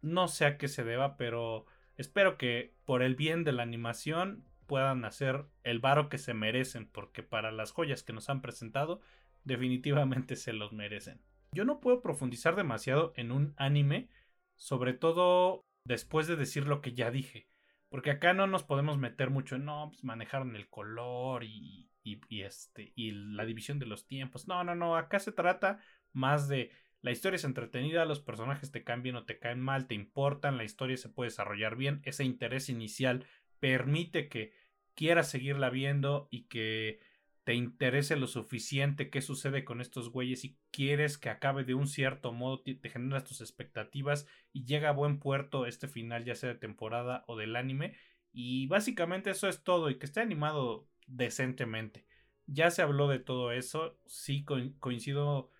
[0.00, 4.44] No sé a qué se deba, pero espero que por el bien de la animación
[4.66, 9.00] puedan hacer el varo que se merecen, porque para las joyas que nos han presentado,
[9.44, 11.20] definitivamente se los merecen.
[11.52, 14.08] Yo no puedo profundizar demasiado en un anime,
[14.56, 17.48] sobre todo después de decir lo que ya dije.
[17.90, 22.42] Porque acá no nos podemos meter mucho en, no, pues manejaron el color y, y,
[22.42, 24.48] este, y la división de los tiempos.
[24.48, 25.80] No, no, no, acá se trata
[26.12, 26.70] más de
[27.02, 30.56] la historia es entretenida, los personajes te caen bien o te caen mal, te importan,
[30.56, 33.26] la historia se puede desarrollar bien, ese interés inicial
[33.58, 34.52] permite que
[34.94, 37.00] quieras seguirla viendo y que
[37.44, 41.88] te interese lo suficiente qué sucede con estos güeyes y quieres que acabe de un
[41.88, 46.50] cierto modo, te, generas tus expectativas y llega a buen puerto este final, ya sea
[46.50, 47.96] de temporada o del anime.
[48.32, 52.06] Y básicamente eso es todo y que esté animado decentemente.
[52.46, 55.50] Ya se habló de todo eso, sí coincido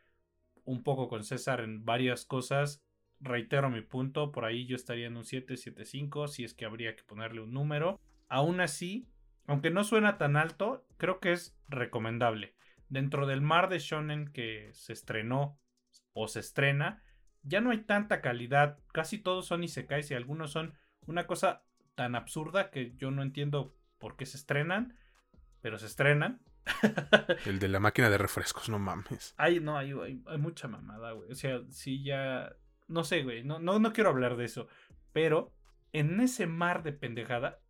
[0.64, 2.82] un poco con César en varias cosas.
[3.20, 6.64] Reitero mi punto, por ahí yo estaría en un 7, 7, 5, si es que
[6.64, 8.00] habría que ponerle un número.
[8.28, 9.08] Aún así,
[9.46, 12.54] aunque no suena tan alto, creo que es recomendable.
[12.88, 15.58] Dentro del mar de shonen que se estrenó
[16.12, 17.02] o se estrena,
[17.42, 18.78] ya no hay tanta calidad.
[18.92, 20.74] Casi todos son isekais y algunos son
[21.06, 21.64] una cosa
[21.94, 24.96] tan absurda que yo no entiendo por qué se estrenan,
[25.62, 26.42] pero se estrenan.
[27.46, 29.34] El de la máquina de refrescos, no mames.
[29.38, 29.92] Hay, no, hay,
[30.26, 31.30] hay, mucha mamada, güey.
[31.30, 32.54] O sea, sí ya.
[32.88, 33.42] No sé, güey.
[33.44, 34.68] No, no, no quiero hablar de eso.
[35.12, 35.54] Pero
[35.92, 37.60] en ese mar de pendejada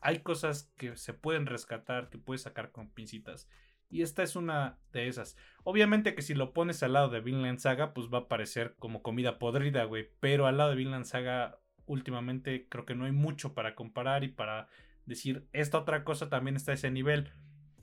[0.00, 3.48] hay cosas que se pueden rescatar, que puedes sacar con pincitas.
[3.90, 5.36] Y esta es una de esas.
[5.64, 9.02] Obviamente que si lo pones al lado de Vinland Saga, pues va a parecer como
[9.02, 10.08] comida podrida, güey.
[10.20, 14.28] Pero al lado de Vinland Saga, últimamente creo que no hay mucho para comparar y
[14.28, 14.68] para
[15.06, 17.32] decir, esta otra cosa también está a ese nivel.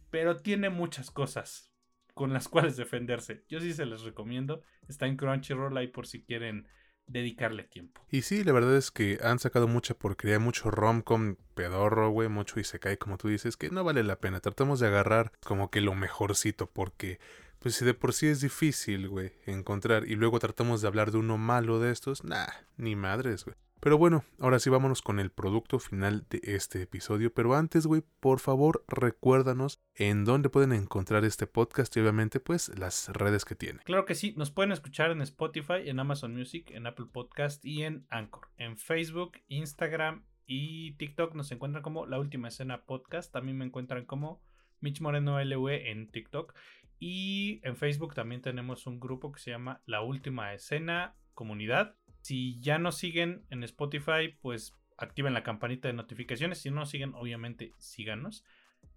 [0.09, 1.73] Pero tiene muchas cosas
[2.13, 3.45] con las cuales defenderse.
[3.47, 4.61] Yo sí se les recomiendo.
[4.87, 6.67] Está en Crunchyroll ahí por si quieren
[7.07, 8.05] dedicarle tiempo.
[8.09, 12.59] Y sí, la verdad es que han sacado mucha porquería, mucho romcom pedorro, güey, mucho
[12.59, 14.41] y se cae como tú dices, que no vale la pena.
[14.41, 17.19] Tratamos de agarrar como que lo mejorcito, porque
[17.59, 21.17] pues si de por sí es difícil, güey, encontrar, y luego tratamos de hablar de
[21.17, 23.55] uno malo de estos, nah, ni madres, güey.
[23.79, 27.33] Pero bueno, ahora sí vámonos con el producto final de este episodio.
[27.33, 32.77] Pero antes, güey, por favor recuérdanos en dónde pueden encontrar este podcast y obviamente pues
[32.77, 33.79] las redes que tiene.
[33.83, 37.83] Claro que sí, nos pueden escuchar en Spotify, en Amazon Music, en Apple Podcast y
[37.83, 38.49] en Anchor.
[38.57, 43.31] En Facebook, Instagram y TikTok nos encuentran como La Última Escena Podcast.
[43.31, 44.41] También me encuentran como
[44.79, 46.53] Mitch Moreno LV en TikTok.
[46.99, 51.95] Y en Facebook también tenemos un grupo que se llama La Última Escena Comunidad.
[52.27, 56.57] Si ya nos siguen en Spotify, pues activen la campanita de notificaciones.
[56.57, 58.43] Si no nos siguen, obviamente síganos.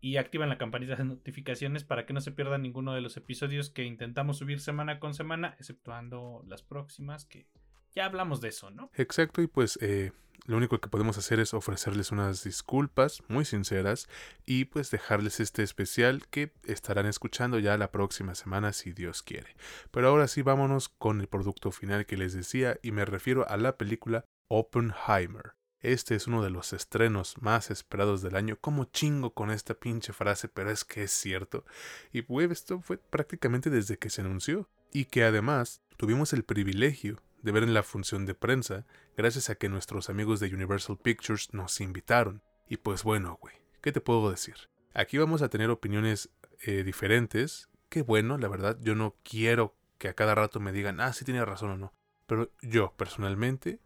[0.01, 3.71] Y activen la campanita de notificaciones para que no se pierdan ninguno de los episodios
[3.71, 7.47] que intentamos subir semana con semana, exceptuando las próximas, que
[7.95, 8.91] ya hablamos de eso, ¿no?
[8.95, 10.13] Exacto, y pues eh,
[10.47, 14.09] lo único que podemos hacer es ofrecerles unas disculpas muy sinceras
[14.47, 19.55] y pues dejarles este especial que estarán escuchando ya la próxima semana si Dios quiere.
[19.91, 23.57] Pero ahora sí vámonos con el producto final que les decía y me refiero a
[23.57, 25.55] la película Oppenheimer.
[25.83, 28.59] Este es uno de los estrenos más esperados del año.
[28.61, 31.65] Como chingo con esta pinche frase, pero es que es cierto.
[32.13, 34.69] Y pues esto fue prácticamente desde que se anunció.
[34.93, 38.87] Y que además tuvimos el privilegio de ver en la función de prensa,
[39.17, 42.43] gracias a que nuestros amigos de Universal Pictures nos invitaron.
[42.69, 44.55] Y pues bueno, güey, ¿qué te puedo decir?
[44.95, 46.31] Aquí vamos a tener opiniones
[46.63, 47.69] eh, diferentes.
[47.89, 51.25] Qué bueno, la verdad, yo no quiero que a cada rato me digan, ah, sí
[51.25, 51.93] tiene razón o no.
[52.27, 53.81] Pero yo, personalmente,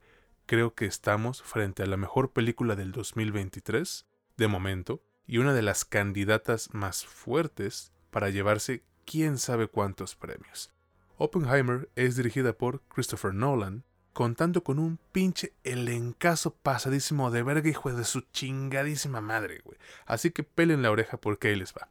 [0.47, 5.63] creo que estamos frente a la mejor película del 2023, de momento, y una de
[5.63, 10.74] las candidatas más fuertes para llevarse quién sabe cuántos premios.
[11.17, 17.93] Oppenheimer es dirigida por Christopher Nolan, contando con un pinche elencazo pasadísimo de verga, hijo
[17.93, 19.79] de su chingadísima madre, güey.
[20.07, 21.89] Así que pelen la oreja porque ahí les va.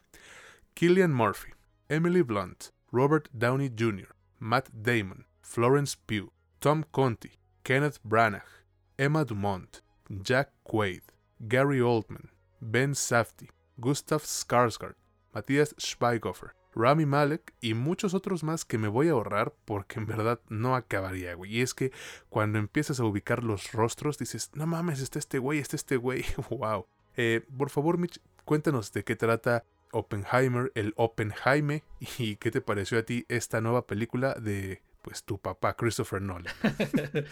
[0.73, 1.53] Killian Murphy,
[1.89, 8.65] Emily Blunt, Robert Downey Jr., Matt Damon, Florence Pugh, Tom Conti, Kenneth Branagh,
[8.97, 9.81] Emma Dumont,
[10.21, 11.03] Jack Quaid,
[11.47, 12.29] Gary Oldman,
[12.61, 13.49] Ben Safdie,
[13.79, 14.95] Gustav Skarsgård,
[15.33, 20.05] Matthias Schweighofer, Rami Malek y muchos otros más que me voy a ahorrar porque en
[20.05, 21.57] verdad no acabaría, güey.
[21.57, 21.91] Y es que
[22.29, 26.25] cuando empiezas a ubicar los rostros dices, no mames, está este güey, está este güey,
[26.49, 26.87] wow.
[27.15, 31.83] Eh, por favor, Mitch, cuéntanos de qué trata Oppenheimer, el Oppenheimer,
[32.17, 36.53] y qué te pareció a ti esta nueva película de, pues, tu papá, Christopher Nolan.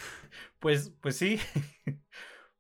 [0.60, 1.40] pues, pues sí.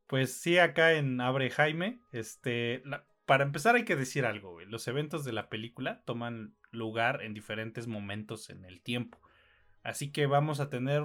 [0.07, 2.83] Pues sí, acá en Abre Jaime, este,
[3.25, 4.65] para empezar hay que decir algo, güey.
[4.65, 9.19] Los eventos de la película toman lugar en diferentes momentos en el tiempo.
[9.83, 11.03] Así que vamos a tener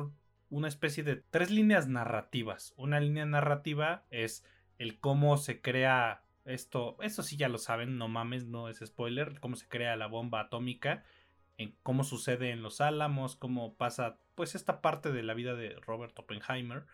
[0.49, 2.75] una especie de tres líneas narrativas.
[2.77, 4.45] Una línea narrativa es
[4.79, 9.41] el cómo se crea esto, eso sí ya lo saben, no mames, no es spoiler,
[9.41, 11.05] cómo se crea la bomba atómica,
[11.59, 15.71] en cómo sucede en los álamos, cómo pasa pues esta parte de la vida de
[15.81, 16.85] Robert Oppenheimer.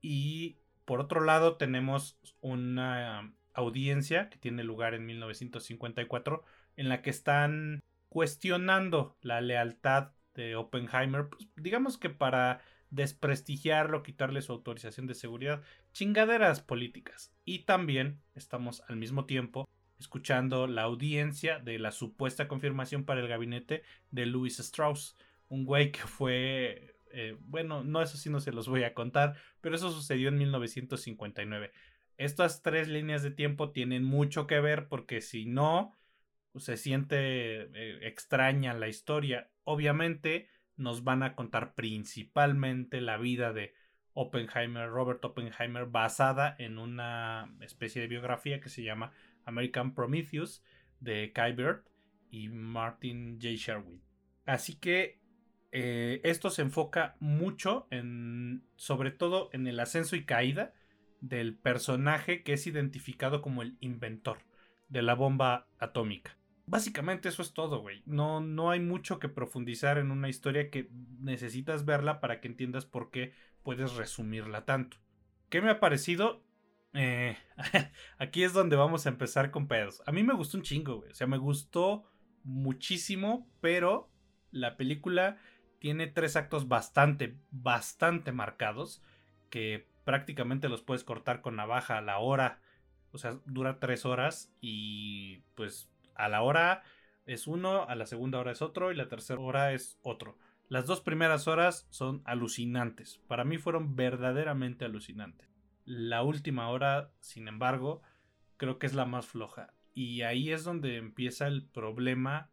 [0.00, 6.44] Y por otro lado tenemos una audiencia que tiene lugar en 1954
[6.76, 7.82] en la que están
[8.14, 12.60] cuestionando la lealtad de Oppenheimer, pues, digamos que para
[12.90, 17.34] desprestigiarlo, quitarle su autorización de seguridad, chingaderas políticas.
[17.44, 23.26] Y también estamos al mismo tiempo escuchando la audiencia de la supuesta confirmación para el
[23.26, 25.16] gabinete de Louis Strauss,
[25.48, 29.34] un güey que fue, eh, bueno, no eso sí no se los voy a contar,
[29.60, 31.72] pero eso sucedió en 1959.
[32.16, 35.96] Estas tres líneas de tiempo tienen mucho que ver porque si no,
[36.56, 37.16] se siente
[37.62, 39.50] eh, extraña la historia.
[39.64, 43.74] Obviamente nos van a contar principalmente la vida de
[44.12, 49.12] Oppenheimer, Robert Oppenheimer, basada en una especie de biografía que se llama
[49.44, 50.62] American Prometheus
[51.00, 51.82] de Kai Bird
[52.30, 53.54] y Martin J.
[53.56, 54.02] Sherwin.
[54.46, 55.20] Así que
[55.72, 60.72] eh, esto se enfoca mucho en, sobre todo en el ascenso y caída
[61.20, 64.38] del personaje que es identificado como el inventor
[64.88, 66.36] de la bomba atómica.
[66.66, 68.02] Básicamente eso es todo, güey.
[68.06, 70.88] No, no hay mucho que profundizar en una historia que
[71.20, 74.96] necesitas verla para que entiendas por qué puedes resumirla tanto.
[75.50, 76.42] ¿Qué me ha parecido?
[76.94, 77.36] Eh,
[78.18, 80.02] aquí es donde vamos a empezar con pedos.
[80.06, 81.10] A mí me gustó un chingo, güey.
[81.10, 82.04] O sea, me gustó
[82.44, 84.10] muchísimo, pero
[84.50, 85.38] la película
[85.80, 89.02] tiene tres actos bastante, bastante marcados
[89.50, 92.60] que prácticamente los puedes cortar con navaja a la hora.
[93.12, 96.82] O sea, dura tres horas y pues a la hora
[97.26, 100.36] es uno, a la segunda hora es otro y la tercera hora es otro.
[100.68, 103.20] Las dos primeras horas son alucinantes.
[103.28, 105.48] Para mí fueron verdaderamente alucinantes.
[105.84, 108.02] La última hora, sin embargo,
[108.56, 109.74] creo que es la más floja.
[109.92, 112.50] Y ahí es donde empieza el problema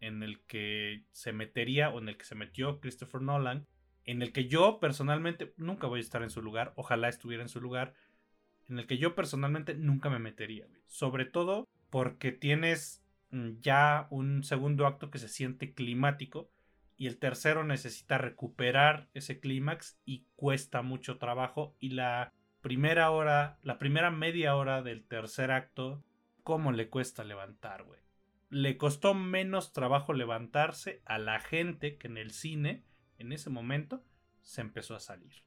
[0.00, 3.66] en el que se metería o en el que se metió Christopher Nolan.
[4.04, 6.72] En el que yo personalmente nunca voy a estar en su lugar.
[6.76, 7.94] Ojalá estuviera en su lugar.
[8.68, 10.66] En el que yo personalmente nunca me metería.
[10.86, 16.50] Sobre todo porque tienes mm, ya un segundo acto que se siente climático
[16.96, 22.32] y el tercero necesita recuperar ese clímax y cuesta mucho trabajo y la
[22.62, 26.02] primera hora, la primera media hora del tercer acto,
[26.42, 28.00] ¿cómo le cuesta levantar, güey?
[28.48, 32.86] Le costó menos trabajo levantarse a la gente que en el cine,
[33.18, 34.02] en ese momento,
[34.40, 35.44] se empezó a salir.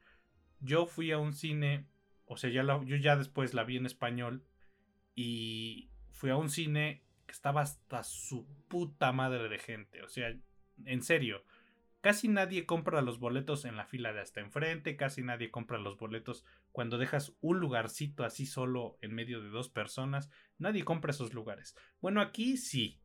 [0.59, 1.87] Yo fui a un cine,
[2.27, 4.45] o sea, ya yo ya después la vi en español
[5.15, 10.01] y fui a un cine que estaba hasta su puta madre de gente.
[10.01, 10.33] O sea,
[10.85, 11.43] en serio,
[12.01, 15.97] casi nadie compra los boletos en la fila de hasta enfrente, casi nadie compra los
[15.97, 21.33] boletos cuando dejas un lugarcito así solo en medio de dos personas, nadie compra esos
[21.33, 21.75] lugares.
[22.01, 23.01] Bueno, aquí sí.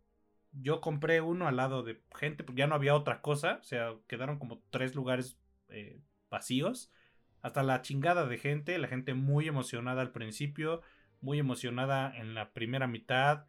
[0.53, 3.95] Yo compré uno al lado de gente, porque ya no había otra cosa, o sea,
[4.09, 5.39] quedaron como tres lugares
[5.69, 6.91] eh, vacíos.
[7.41, 10.83] Hasta la chingada de gente, la gente muy emocionada al principio,
[11.21, 13.47] muy emocionada en la primera mitad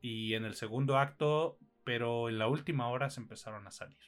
[0.00, 3.98] y en el segundo acto, pero en la última hora se empezaron a salir.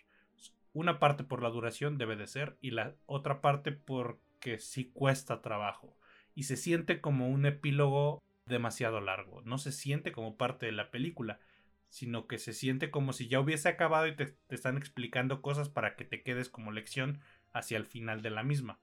[0.72, 5.42] Una parte por la duración debe de ser y la otra parte porque sí cuesta
[5.42, 5.96] trabajo
[6.34, 9.42] y se siente como un epílogo demasiado largo.
[9.42, 11.40] No se siente como parte de la película,
[11.88, 15.68] sino que se siente como si ya hubiese acabado y te, te están explicando cosas
[15.68, 17.20] para que te quedes como lección
[17.53, 18.80] hacia el final de la misma.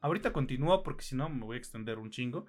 [0.00, 2.46] Ahorita continúo porque si no me voy a extender un chingo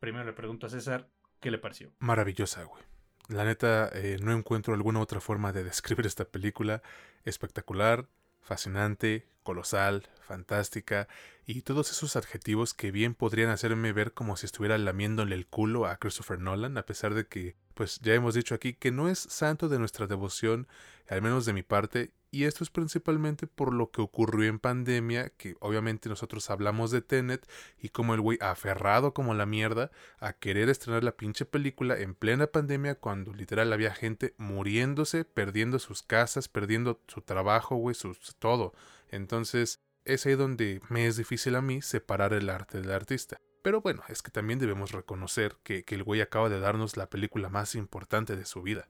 [0.00, 1.08] primero le pregunto a César
[1.40, 1.92] qué le pareció.
[1.98, 2.82] Maravillosa, güey.
[3.28, 6.82] La neta, eh, no encuentro alguna otra forma de describir esta película.
[7.24, 8.08] Espectacular,
[8.40, 11.08] fascinante, colosal, fantástica
[11.46, 15.86] y todos esos adjetivos que bien podrían hacerme ver como si estuviera lamiéndole el culo
[15.86, 19.18] a Christopher Nolan, a pesar de que, pues ya hemos dicho aquí que no es
[19.18, 20.68] santo de nuestra devoción,
[21.08, 25.30] al menos de mi parte, y esto es principalmente por lo que ocurrió en pandemia,
[25.30, 27.48] que obviamente nosotros hablamos de Tenet
[27.80, 32.14] y como el güey aferrado como la mierda a querer estrenar la pinche película en
[32.14, 38.14] plena pandemia cuando literal había gente muriéndose, perdiendo sus casas, perdiendo su trabajo, güey, su
[38.38, 38.74] todo.
[39.08, 43.38] Entonces es ahí donde me es difícil a mí separar el arte del artista.
[43.62, 47.08] Pero bueno, es que también debemos reconocer que, que el güey acaba de darnos la
[47.08, 48.88] película más importante de su vida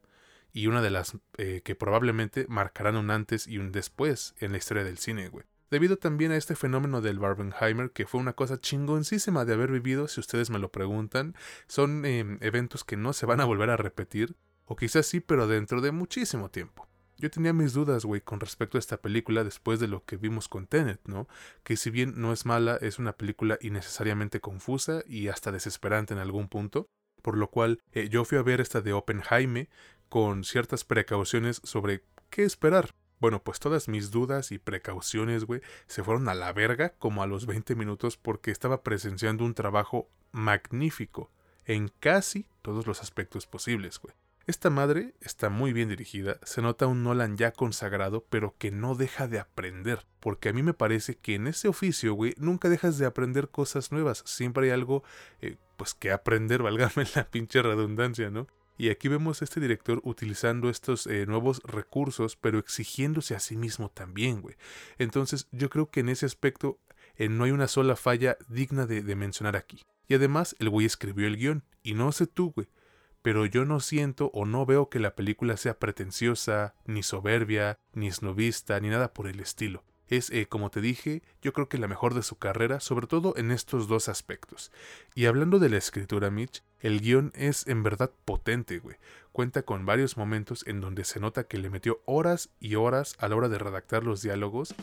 [0.53, 4.59] y una de las eh, que probablemente marcarán un antes y un después en la
[4.59, 5.44] historia del cine, güey.
[5.70, 10.09] Debido también a este fenómeno del Barbenheimer, que fue una cosa chingoncísima de haber vivido,
[10.09, 11.34] si ustedes me lo preguntan,
[11.66, 14.34] son em, eventos que no se van a volver a repetir,
[14.64, 16.88] o quizás sí, pero dentro de muchísimo tiempo.
[17.18, 20.49] Yo tenía mis dudas, güey, con respecto a esta película después de lo que vimos
[20.49, 21.28] con Tenet, ¿no?
[21.64, 26.20] Que si bien no es mala, es una película innecesariamente confusa y hasta desesperante en
[26.20, 26.88] algún punto,
[27.20, 29.68] por lo cual eh, yo fui a ver esta de Oppenheimer
[30.09, 32.94] con ciertas precauciones sobre qué esperar.
[33.20, 37.26] Bueno, pues todas mis dudas y precauciones, güey, se fueron a la verga como a
[37.26, 41.30] los 20 minutos porque estaba presenciando un trabajo magnífico
[41.64, 44.14] en casi todos los aspectos posibles, güey.
[44.48, 48.94] Esta madre está muy bien dirigida, se nota un Nolan ya consagrado, pero que no
[48.94, 52.96] deja de aprender, porque a mí me parece que en ese oficio, güey, nunca dejas
[52.96, 55.04] de aprender cosas nuevas, siempre hay algo
[55.42, 58.46] eh, pues que aprender, válgame la pinche redundancia, ¿no?
[58.79, 63.57] Y aquí vemos a este director utilizando estos eh, nuevos recursos, pero exigiéndose a sí
[63.57, 64.55] mismo también, güey.
[64.99, 66.79] Entonces yo creo que en ese aspecto
[67.16, 69.85] eh, no hay una sola falla digna de, mencionar aquí.
[70.07, 72.68] Y además el güey escribió el guion, y no sé tú, güey,
[73.20, 78.11] pero yo no siento o no veo que la película sea pretenciosa, ni soberbia, ni
[78.12, 79.83] snobista, ni nada por el estilo.
[80.09, 83.34] Es, eh, como te dije, yo creo que la mejor de su carrera, sobre todo
[83.36, 84.72] en estos dos aspectos.
[85.14, 88.96] Y hablando de la escritura, Mitch, el guion es en verdad potente, güey.
[89.32, 93.28] Cuenta con varios momentos en donde se nota que le metió horas y horas a
[93.28, 94.74] la hora de redactar los diálogos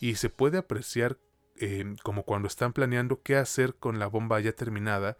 [0.00, 1.18] y se puede apreciar
[1.56, 5.16] eh, como cuando están planeando qué hacer con la bomba ya terminada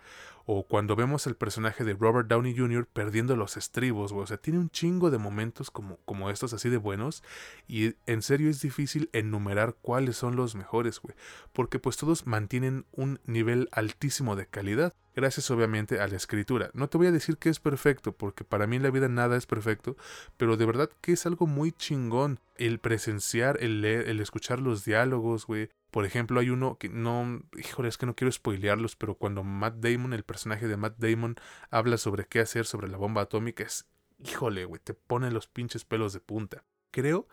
[0.47, 2.87] o cuando vemos al personaje de Robert Downey Jr.
[2.93, 4.25] perdiendo los estribos, güey.
[4.25, 7.23] O sea, tiene un chingo de momentos como, como estos así de buenos.
[7.67, 11.17] Y en serio es difícil enumerar cuáles son los mejores, güey.
[11.53, 14.93] Porque pues todos mantienen un nivel altísimo de calidad.
[15.17, 16.71] Gracias obviamente a la escritura.
[16.75, 19.37] No te voy a decir que es perfecto, porque para mí en la vida nada
[19.37, 19.97] es perfecto.
[20.37, 22.41] Pero de verdad que es algo muy chingón.
[22.57, 25.71] El presenciar, el leer, el escuchar los diálogos, güey.
[25.95, 29.77] Por ejemplo, hay uno que no, híjole, es que no quiero spoilearlos, pero cuando Matt
[29.77, 31.37] Damon, el personaje de Matt Damon,
[31.71, 33.87] habla sobre qué hacer sobre la bomba atómica, es,
[34.19, 36.65] híjole, güey, te pone los pinches pelos de punta.
[36.91, 37.29] Creo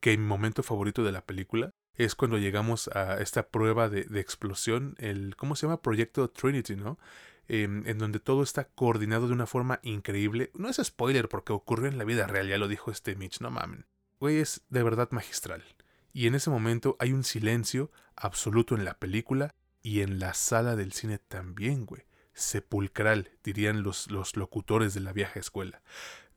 [0.00, 4.94] que mi momento favorito de la película es cuando llegamos a esta prueba de, explosión,
[4.98, 5.80] el, ¿cómo se llama?
[5.80, 6.98] Proyecto Trinity, ¿no?
[7.48, 10.50] Em, en donde todo está coordinado de una forma increíble.
[10.52, 13.50] No es spoiler porque ocurrió en la vida real, ya lo dijo este Mitch, no
[13.50, 13.86] mamen.
[14.20, 15.64] Güey, es de verdad magistral
[16.12, 20.76] y en ese momento hay un silencio absoluto en la película y en la sala
[20.76, 22.02] del cine también, güey.
[22.34, 25.82] Sepulcral, dirían los, los locutores de la vieja escuela.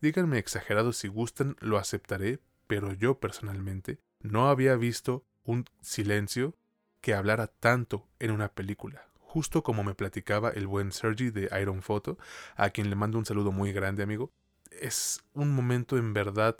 [0.01, 6.55] Díganme exagerado si gustan, lo aceptaré, pero yo personalmente no había visto un silencio
[7.01, 9.07] que hablara tanto en una película.
[9.19, 12.17] Justo como me platicaba el buen Sergi de Iron Photo,
[12.55, 14.31] a quien le mando un saludo muy grande, amigo.
[14.71, 16.57] Es un momento en verdad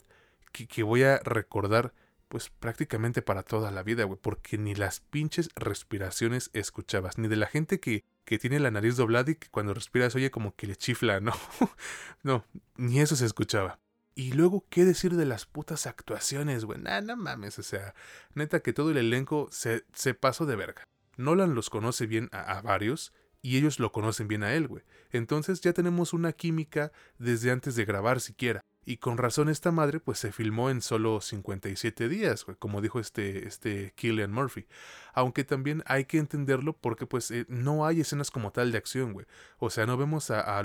[0.52, 1.94] que, que voy a recordar
[2.28, 7.36] pues prácticamente para toda la vida, güey, porque ni las pinches respiraciones escuchabas, ni de
[7.36, 10.68] la gente que, que tiene la nariz doblada y que cuando respiras oye como que
[10.68, 11.34] le chifla, no,
[12.24, 12.46] no,
[12.78, 13.80] ni eso se escuchaba.
[14.16, 16.80] Y luego, ¿qué decir de las putas actuaciones, güey?
[16.80, 17.94] Nah, no mames, o sea,
[18.34, 20.84] neta que todo el elenco se, se pasó de verga.
[21.18, 24.84] Nolan los conoce bien a, a varios y ellos lo conocen bien a él, güey.
[25.12, 28.62] Entonces ya tenemos una química desde antes de grabar siquiera.
[28.86, 33.48] Y con razón esta madre pues se filmó en solo 57 días, como dijo este,
[33.48, 34.68] este Killian Murphy.
[35.14, 39.14] Aunque también hay que entenderlo porque pues eh, no hay escenas como tal de acción,
[39.14, 39.26] güey.
[39.58, 40.64] O sea, no vemos a, a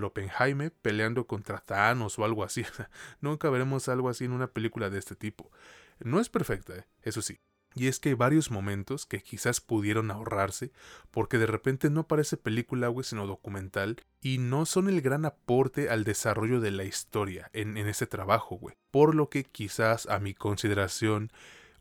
[0.83, 2.64] peleando contra Thanos o algo así.
[3.21, 5.51] Nunca veremos algo así en una película de este tipo.
[5.99, 6.87] No es perfecta, ¿eh?
[7.03, 7.41] eso sí.
[7.75, 10.73] Y es que hay varios momentos que quizás pudieron ahorrarse,
[11.11, 15.89] porque de repente no parece película, güey, sino documental, y no son el gran aporte
[15.89, 18.75] al desarrollo de la historia en, en ese trabajo, güey.
[18.91, 21.31] Por lo que quizás, a mi consideración,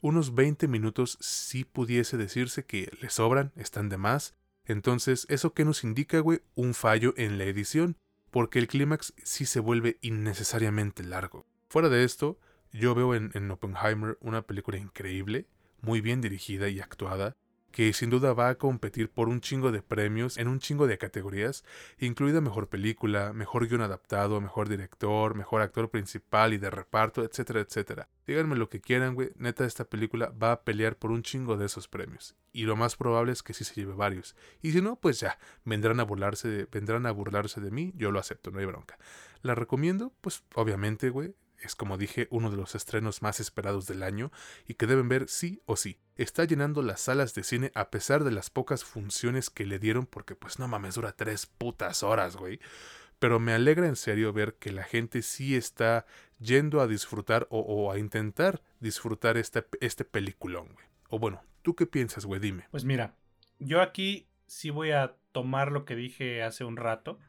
[0.01, 4.35] unos 20 minutos sí pudiese decirse que le sobran, están de más.
[4.65, 6.41] Entonces, ¿eso qué nos indica, güey?
[6.55, 7.97] Un fallo en la edición,
[8.29, 11.45] porque el clímax sí se vuelve innecesariamente largo.
[11.67, 12.39] Fuera de esto,
[12.71, 15.47] yo veo en, en Oppenheimer una película increíble,
[15.81, 17.35] muy bien dirigida y actuada,
[17.71, 20.97] que sin duda va a competir por un chingo de premios en un chingo de
[20.97, 21.63] categorías,
[21.99, 27.61] incluida mejor película, mejor guion adaptado, mejor director, mejor actor principal y de reparto, etcétera,
[27.61, 28.09] etcétera.
[28.25, 31.65] Díganme lo que quieran, güey, neta esta película va a pelear por un chingo de
[31.65, 32.35] esos premios.
[32.51, 34.35] Y lo más probable es que sí se lleve varios.
[34.61, 38.11] Y si no, pues ya, vendrán a burlarse de, vendrán a burlarse de mí, yo
[38.11, 38.97] lo acepto, no hay bronca.
[39.41, 44.03] La recomiendo, pues obviamente, güey, es como dije uno de los estrenos más esperados del
[44.03, 44.31] año
[44.67, 45.99] y que deben ver sí o sí.
[46.15, 50.05] Está llenando las salas de cine a pesar de las pocas funciones que le dieron
[50.05, 52.59] porque pues no mames dura tres putas horas, güey.
[53.19, 56.05] Pero me alegra en serio ver que la gente sí está
[56.39, 60.85] yendo a disfrutar o, a intentar disfrutar este, este peliculón, güey.
[61.09, 62.39] O bueno, ¿tú qué piensas, güey?
[62.39, 62.67] Dime.
[62.71, 63.15] Pues mira,
[63.59, 67.19] yo aquí sí voy a tomar lo que dije hace un rato.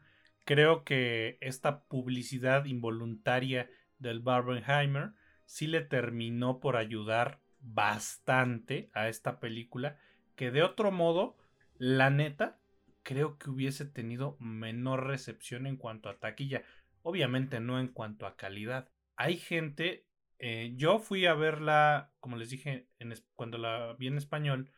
[0.45, 3.69] Creo que esta publicidad involuntaria
[4.01, 5.13] del Barbenheimer
[5.45, 9.97] sí le terminó por ayudar bastante a esta película
[10.35, 11.37] que de otro modo,
[11.77, 12.59] la neta,
[13.03, 16.63] creo que hubiese tenido menor recepción en cuanto a taquilla.
[17.03, 18.89] Obviamente no en cuanto a calidad.
[19.15, 20.05] Hay gente,
[20.39, 22.87] eh, yo fui a verla, como les dije,
[23.35, 24.71] cuando la vi en español,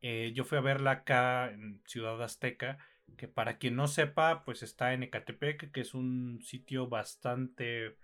[0.00, 2.78] eh, yo fui a verla acá en Ciudad Azteca,
[3.16, 7.96] que para quien no sepa, pues está en Ecatepec, que es un sitio bastante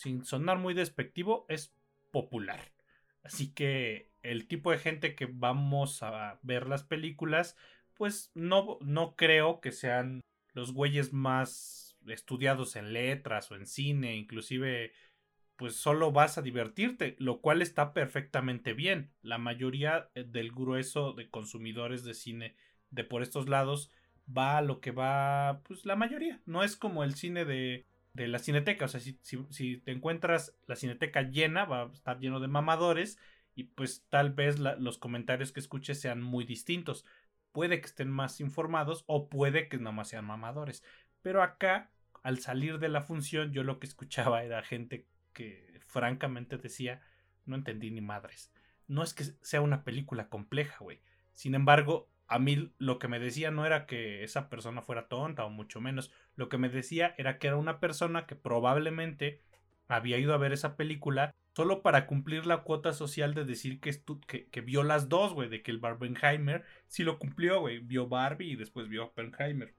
[0.00, 1.74] sin sonar muy despectivo, es
[2.10, 2.72] popular.
[3.22, 7.54] Así que el tipo de gente que vamos a ver las películas,
[7.94, 10.22] pues no, no creo que sean
[10.54, 14.92] los güeyes más estudiados en letras o en cine, inclusive
[15.56, 19.12] pues solo vas a divertirte, lo cual está perfectamente bien.
[19.20, 22.56] La mayoría eh, del grueso de consumidores de cine
[22.88, 23.90] de por estos lados
[24.26, 26.40] va a lo que va, pues la mayoría.
[26.46, 28.84] No es como el cine de, de la cineteca.
[28.84, 33.18] O sea, si, si, te encuentras la cineteca llena, va a estar lleno de mamadores
[33.54, 37.04] y pues tal vez los comentarios que escuches sean muy distintos.
[37.52, 40.84] Puede que estén más informados o puede que nada más sean mamadores.
[41.22, 41.90] Pero acá,
[42.22, 47.00] al salir de la función, yo lo que escuchaba era gente que francamente decía,
[47.46, 48.52] no entendí ni madres.
[48.86, 51.00] No es que sea una película compleja, güey.
[51.32, 55.44] Sin embargo, a mí lo que me decía no era que esa persona fuera tonta
[55.44, 56.12] o mucho menos.
[56.36, 59.40] Lo que me decía era que era una persona que probablemente
[59.88, 63.90] había ido a ver esa película solo para cumplir la cuota social de decir que,
[64.28, 67.80] que, que vio las dos, güey, de que el Barbenheimer sí lo cumplió, güey.
[67.80, 69.74] Vio Barbie y después vio Oppenheimer.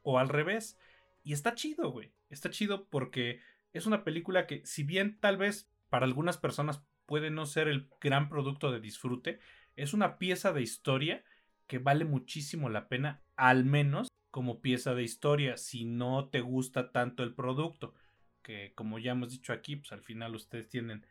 [0.00, 0.78] O al revés.
[1.24, 2.10] Y está chido, güey.
[2.30, 3.42] Está chido porque
[3.74, 7.90] es una película que, si bien tal vez para algunas personas puede no ser el
[8.00, 9.40] gran producto de disfrute,
[9.76, 11.22] es una pieza de historia
[11.66, 16.92] que vale muchísimo la pena, al menos como pieza de historia, si no te gusta
[16.92, 17.94] tanto el producto,
[18.42, 21.06] que como ya hemos dicho aquí, pues al final ustedes tienen,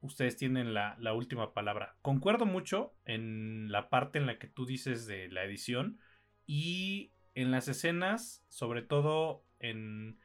[0.00, 1.96] ustedes tienen la, la última palabra.
[2.02, 5.98] Concuerdo mucho en la parte en la que tú dices de la edición
[6.46, 10.18] y en las escenas, sobre todo en,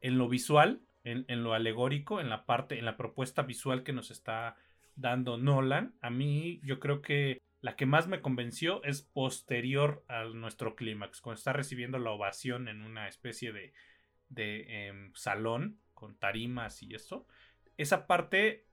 [0.00, 4.10] en lo visual, en, lo alegórico, en la parte, en la propuesta visual que nos
[4.10, 4.56] está
[4.94, 5.94] dando Nolan.
[6.00, 11.20] A mí, yo creo que la que más me convenció es posterior a nuestro clímax,
[11.20, 13.72] cuando está recibiendo la ovación en una especie de,
[14.28, 17.26] de em, salón con tarimas y eso.
[17.76, 18.66] Esa parte,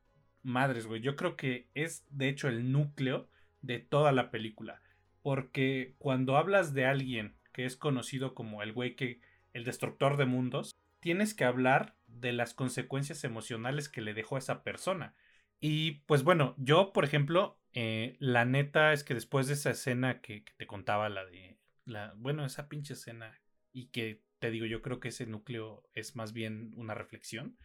[0.43, 3.27] madres, güey, yo creo que es de hecho el núcleo
[3.61, 4.81] de toda la película.
[5.21, 9.21] Porque cuando hablas de alguien que es conocido como el güey que,
[9.53, 14.39] el destructor de mundos, tienes que hablar de las consecuencias emocionales que le dejó a
[14.39, 15.15] esa persona.
[15.59, 20.21] Y pues bueno, yo, por ejemplo, eh, la neta es que después de esa escena
[20.21, 21.59] que, te contaba, la de.
[21.84, 23.39] La, bueno, esa pinche escena,
[23.73, 27.57] y que te digo, yo creo que ese núcleo es más bien una reflexión.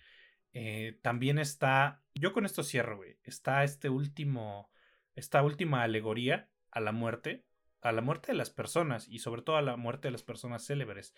[0.52, 2.02] Eh, también está.
[2.14, 3.18] Yo con esto cierro, güey.
[3.22, 4.70] Está este último.
[5.14, 7.46] Esta última alegoría a la muerte.
[7.80, 9.08] A la muerte de las personas.
[9.08, 11.14] Y sobre todo a la muerte de las personas célebres.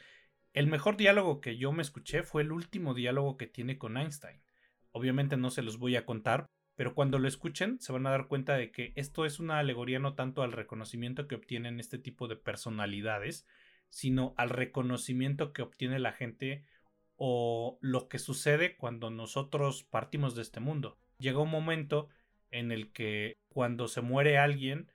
[0.53, 4.43] El mejor diálogo que yo me escuché fue el último diálogo que tiene con Einstein.
[4.91, 8.29] Obviamente no se los voy a contar, pero cuando lo escuchen se van a dar
[8.29, 12.29] cuenta de que esto es una alegoría no tanto al reconocimiento que obtienen este tipo
[12.29, 13.47] de personalidades,
[13.89, 16.65] sino al reconocimiento que obtiene la gente
[17.17, 20.99] o lo que sucede cuando nosotros partimos de este mundo.
[21.19, 22.09] Llega un momento
[22.51, 24.91] en el que cuando se muere alguien,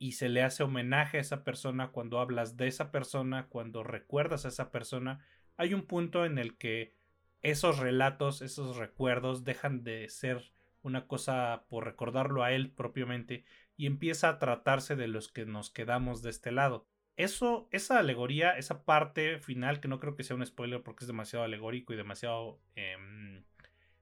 [0.00, 4.46] y se le hace homenaje a esa persona cuando hablas de esa persona, cuando recuerdas
[4.46, 5.20] a esa persona,
[5.58, 6.94] hay un punto en el que
[7.42, 10.52] esos relatos, esos recuerdos dejan de ser
[10.82, 13.44] una cosa por recordarlo a él propiamente
[13.76, 16.86] y empieza a tratarse de los que nos quedamos de este lado.
[17.16, 21.06] Eso, esa alegoría, esa parte final, que no creo que sea un spoiler porque es
[21.06, 23.44] demasiado alegórico y demasiado em,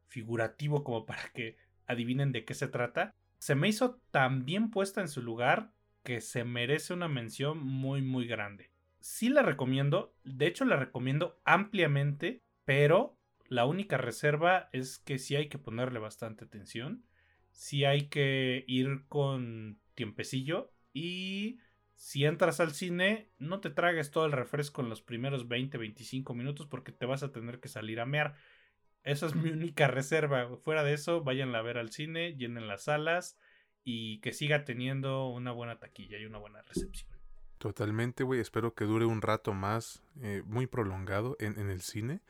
[0.06, 1.56] figurativo como para que
[1.86, 5.72] adivinen de qué se trata, se me hizo tan bien puesta en su lugar
[6.04, 8.70] que se merece una mención muy muy grande.
[9.00, 13.17] Sí la recomiendo, de hecho la recomiendo ampliamente, pero
[13.48, 17.04] la única reserva es que sí hay que ponerle bastante atención,
[17.50, 21.58] sí hay que ir con tiempecillo y
[21.94, 26.66] si entras al cine no te tragues todo el refresco en los primeros 20-25 minutos
[26.66, 28.36] porque te vas a tener que salir a mear.
[29.02, 30.56] Esa es mi única reserva.
[30.58, 33.38] Fuera de eso, vayan a ver al cine, llenen las salas
[33.82, 37.17] y que siga teniendo una buena taquilla y una buena recepción.
[37.58, 38.40] Totalmente, güey.
[38.40, 42.20] Espero que dure un rato más, eh, muy prolongado en, el cine,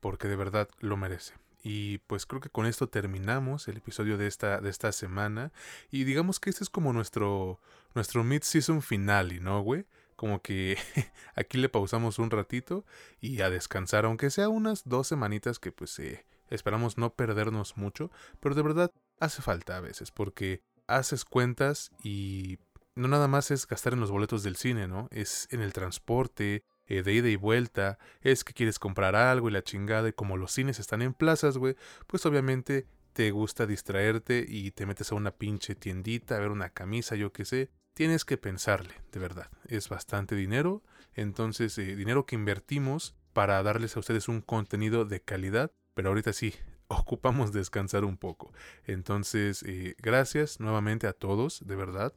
[0.00, 1.34] porque de verdad lo merece.
[1.62, 5.52] Y pues creo que con esto terminamos el episodio de esta, de esta semana.
[5.90, 7.60] Y digamos que este es como nuestro,
[7.94, 9.84] nuestro mid-season finale, ¿no, güey?
[10.16, 10.78] Como que
[11.34, 12.84] aquí le pausamos un ratito
[13.20, 18.10] y a descansar, aunque sea unas dos semanitas que pues eh, esperamos no perdernos mucho,
[18.40, 22.56] pero de verdad hace falta a veces, porque haces cuentas y
[22.98, 25.08] no nada más es gastar en los boletos del cine, ¿no?
[25.10, 29.52] Es en el transporte, eh, de ida y vuelta, es que quieres comprar algo y
[29.52, 31.76] la chingada, y como los cines están en plazas, güey,
[32.06, 36.70] pues obviamente te gusta distraerte y te metes a una pinche tiendita a ver una
[36.70, 37.70] camisa, yo qué sé.
[37.94, 39.50] Tienes que pensarle, de verdad.
[39.66, 40.82] Es bastante dinero,
[41.14, 46.32] entonces eh, dinero que invertimos para darles a ustedes un contenido de calidad, pero ahorita
[46.32, 46.54] sí,
[46.88, 48.52] ocupamos descansar un poco.
[48.84, 52.14] Entonces, eh, gracias nuevamente a todos, de verdad.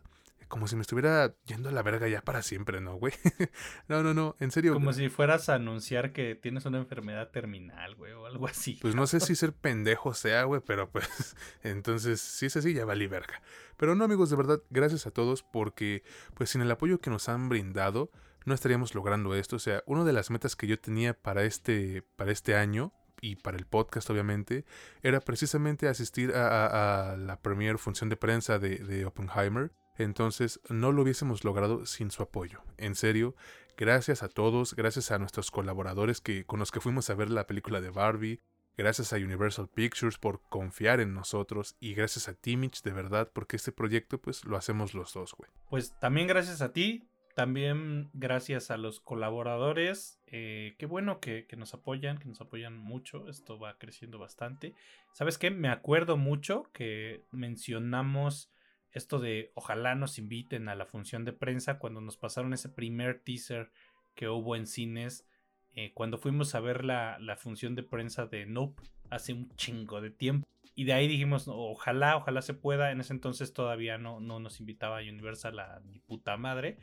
[0.51, 3.13] Como si me estuviera yendo a la verga ya para siempre, ¿no, güey?
[3.87, 4.73] no, no, no, en serio.
[4.73, 8.77] Como si fueras a anunciar que tienes una enfermedad terminal, güey, o algo así.
[8.81, 12.83] Pues no sé si ser pendejo sea, güey, pero pues entonces si es así ya
[12.83, 13.41] valí verga.
[13.77, 17.29] Pero no, amigos, de verdad, gracias a todos porque pues sin el apoyo que nos
[17.29, 18.11] han brindado
[18.43, 19.55] no estaríamos logrando esto.
[19.55, 22.91] O sea, una de las metas que yo tenía para este, para este año
[23.21, 24.65] y para el podcast obviamente,
[25.03, 29.71] era precisamente asistir a, la premier función de prensa de, de, Oppenheimer.
[29.97, 32.63] Entonces no lo hubiésemos logrado sin su apoyo.
[32.77, 33.35] En serio,
[33.77, 37.47] gracias a todos, gracias a nuestros colaboradores que, con los que fuimos a ver la
[37.47, 38.41] película de Barbie,
[38.77, 43.55] gracias a Universal Pictures por confiar en nosotros y gracias a Timich de verdad porque
[43.55, 45.49] este proyecto pues lo hacemos los dos, güey.
[45.69, 51.73] Pues también gracias a ti, también gracias a los colaboradores, eh, qué bueno que, nos
[51.73, 54.73] apoyan, que nos apoyan mucho, esto va creciendo bastante.
[55.13, 55.51] ¿Sabes qué?
[55.51, 58.50] Me acuerdo mucho que mencionamos
[58.91, 63.19] esto de ojalá nos inviten a la función de prensa cuando nos pasaron ese primer
[63.19, 63.71] teaser
[64.15, 65.27] que hubo en cines,
[65.73, 70.01] eh, cuando fuimos a ver la, la función de prensa de Nope hace un chingo
[70.01, 70.47] de tiempo.
[70.73, 72.91] Y de ahí dijimos, ojalá, ojalá se pueda.
[72.91, 76.77] En ese entonces todavía no, no nos invitaba a Universal a mi puta madre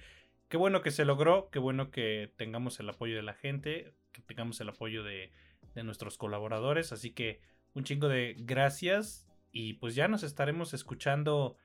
[0.49, 4.23] qué bueno que se logró, qué bueno que tengamos el apoyo de la gente, que
[4.23, 5.33] tengamos el apoyo de,
[5.85, 6.91] nuestros colaboradores.
[6.91, 7.41] Así que
[7.73, 11.57] un chingo de gracias y pues ya nos estaremos escuchando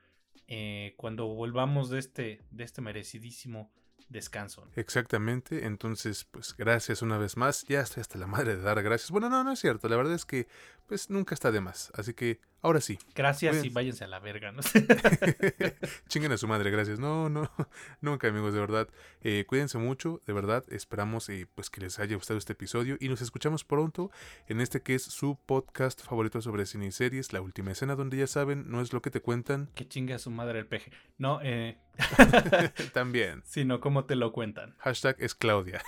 [0.48, 3.70] eh, cuando volvamos de este, de este merecidísimo
[4.08, 4.68] descanso.
[4.76, 9.10] Exactamente, entonces pues gracias una vez más, ya estoy hasta la madre de dar gracias.
[9.10, 10.46] Bueno, no, no es cierto, la verdad es que
[10.86, 12.98] pues nunca está de más, así que ahora sí.
[13.14, 14.62] Gracias y váyanse a la verga, ¿no?
[16.08, 16.98] Chinguen a su madre, gracias.
[16.98, 17.50] No, no,
[18.00, 18.88] nunca amigos, de verdad.
[19.20, 23.08] Eh, cuídense mucho, de verdad, esperamos eh, pues que les haya gustado este episodio y
[23.08, 24.10] nos escuchamos pronto
[24.48, 28.16] en este que es su podcast favorito sobre cine y series, La Última Escena, donde
[28.16, 29.68] ya saben, no es lo que te cuentan.
[29.74, 30.90] Que chingue a su madre el peje.
[31.18, 31.78] No, eh...
[32.92, 33.42] También.
[33.44, 34.74] Sino como te lo cuentan.
[34.78, 35.82] Hashtag es Claudia.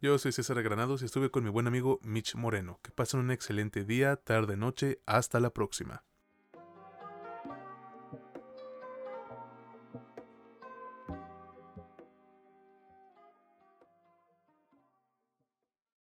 [0.00, 2.78] Yo soy César Granados y estuve con mi buen amigo Mitch Moreno.
[2.84, 5.02] Que pasen un excelente día, tarde, noche.
[5.06, 6.04] Hasta la próxima.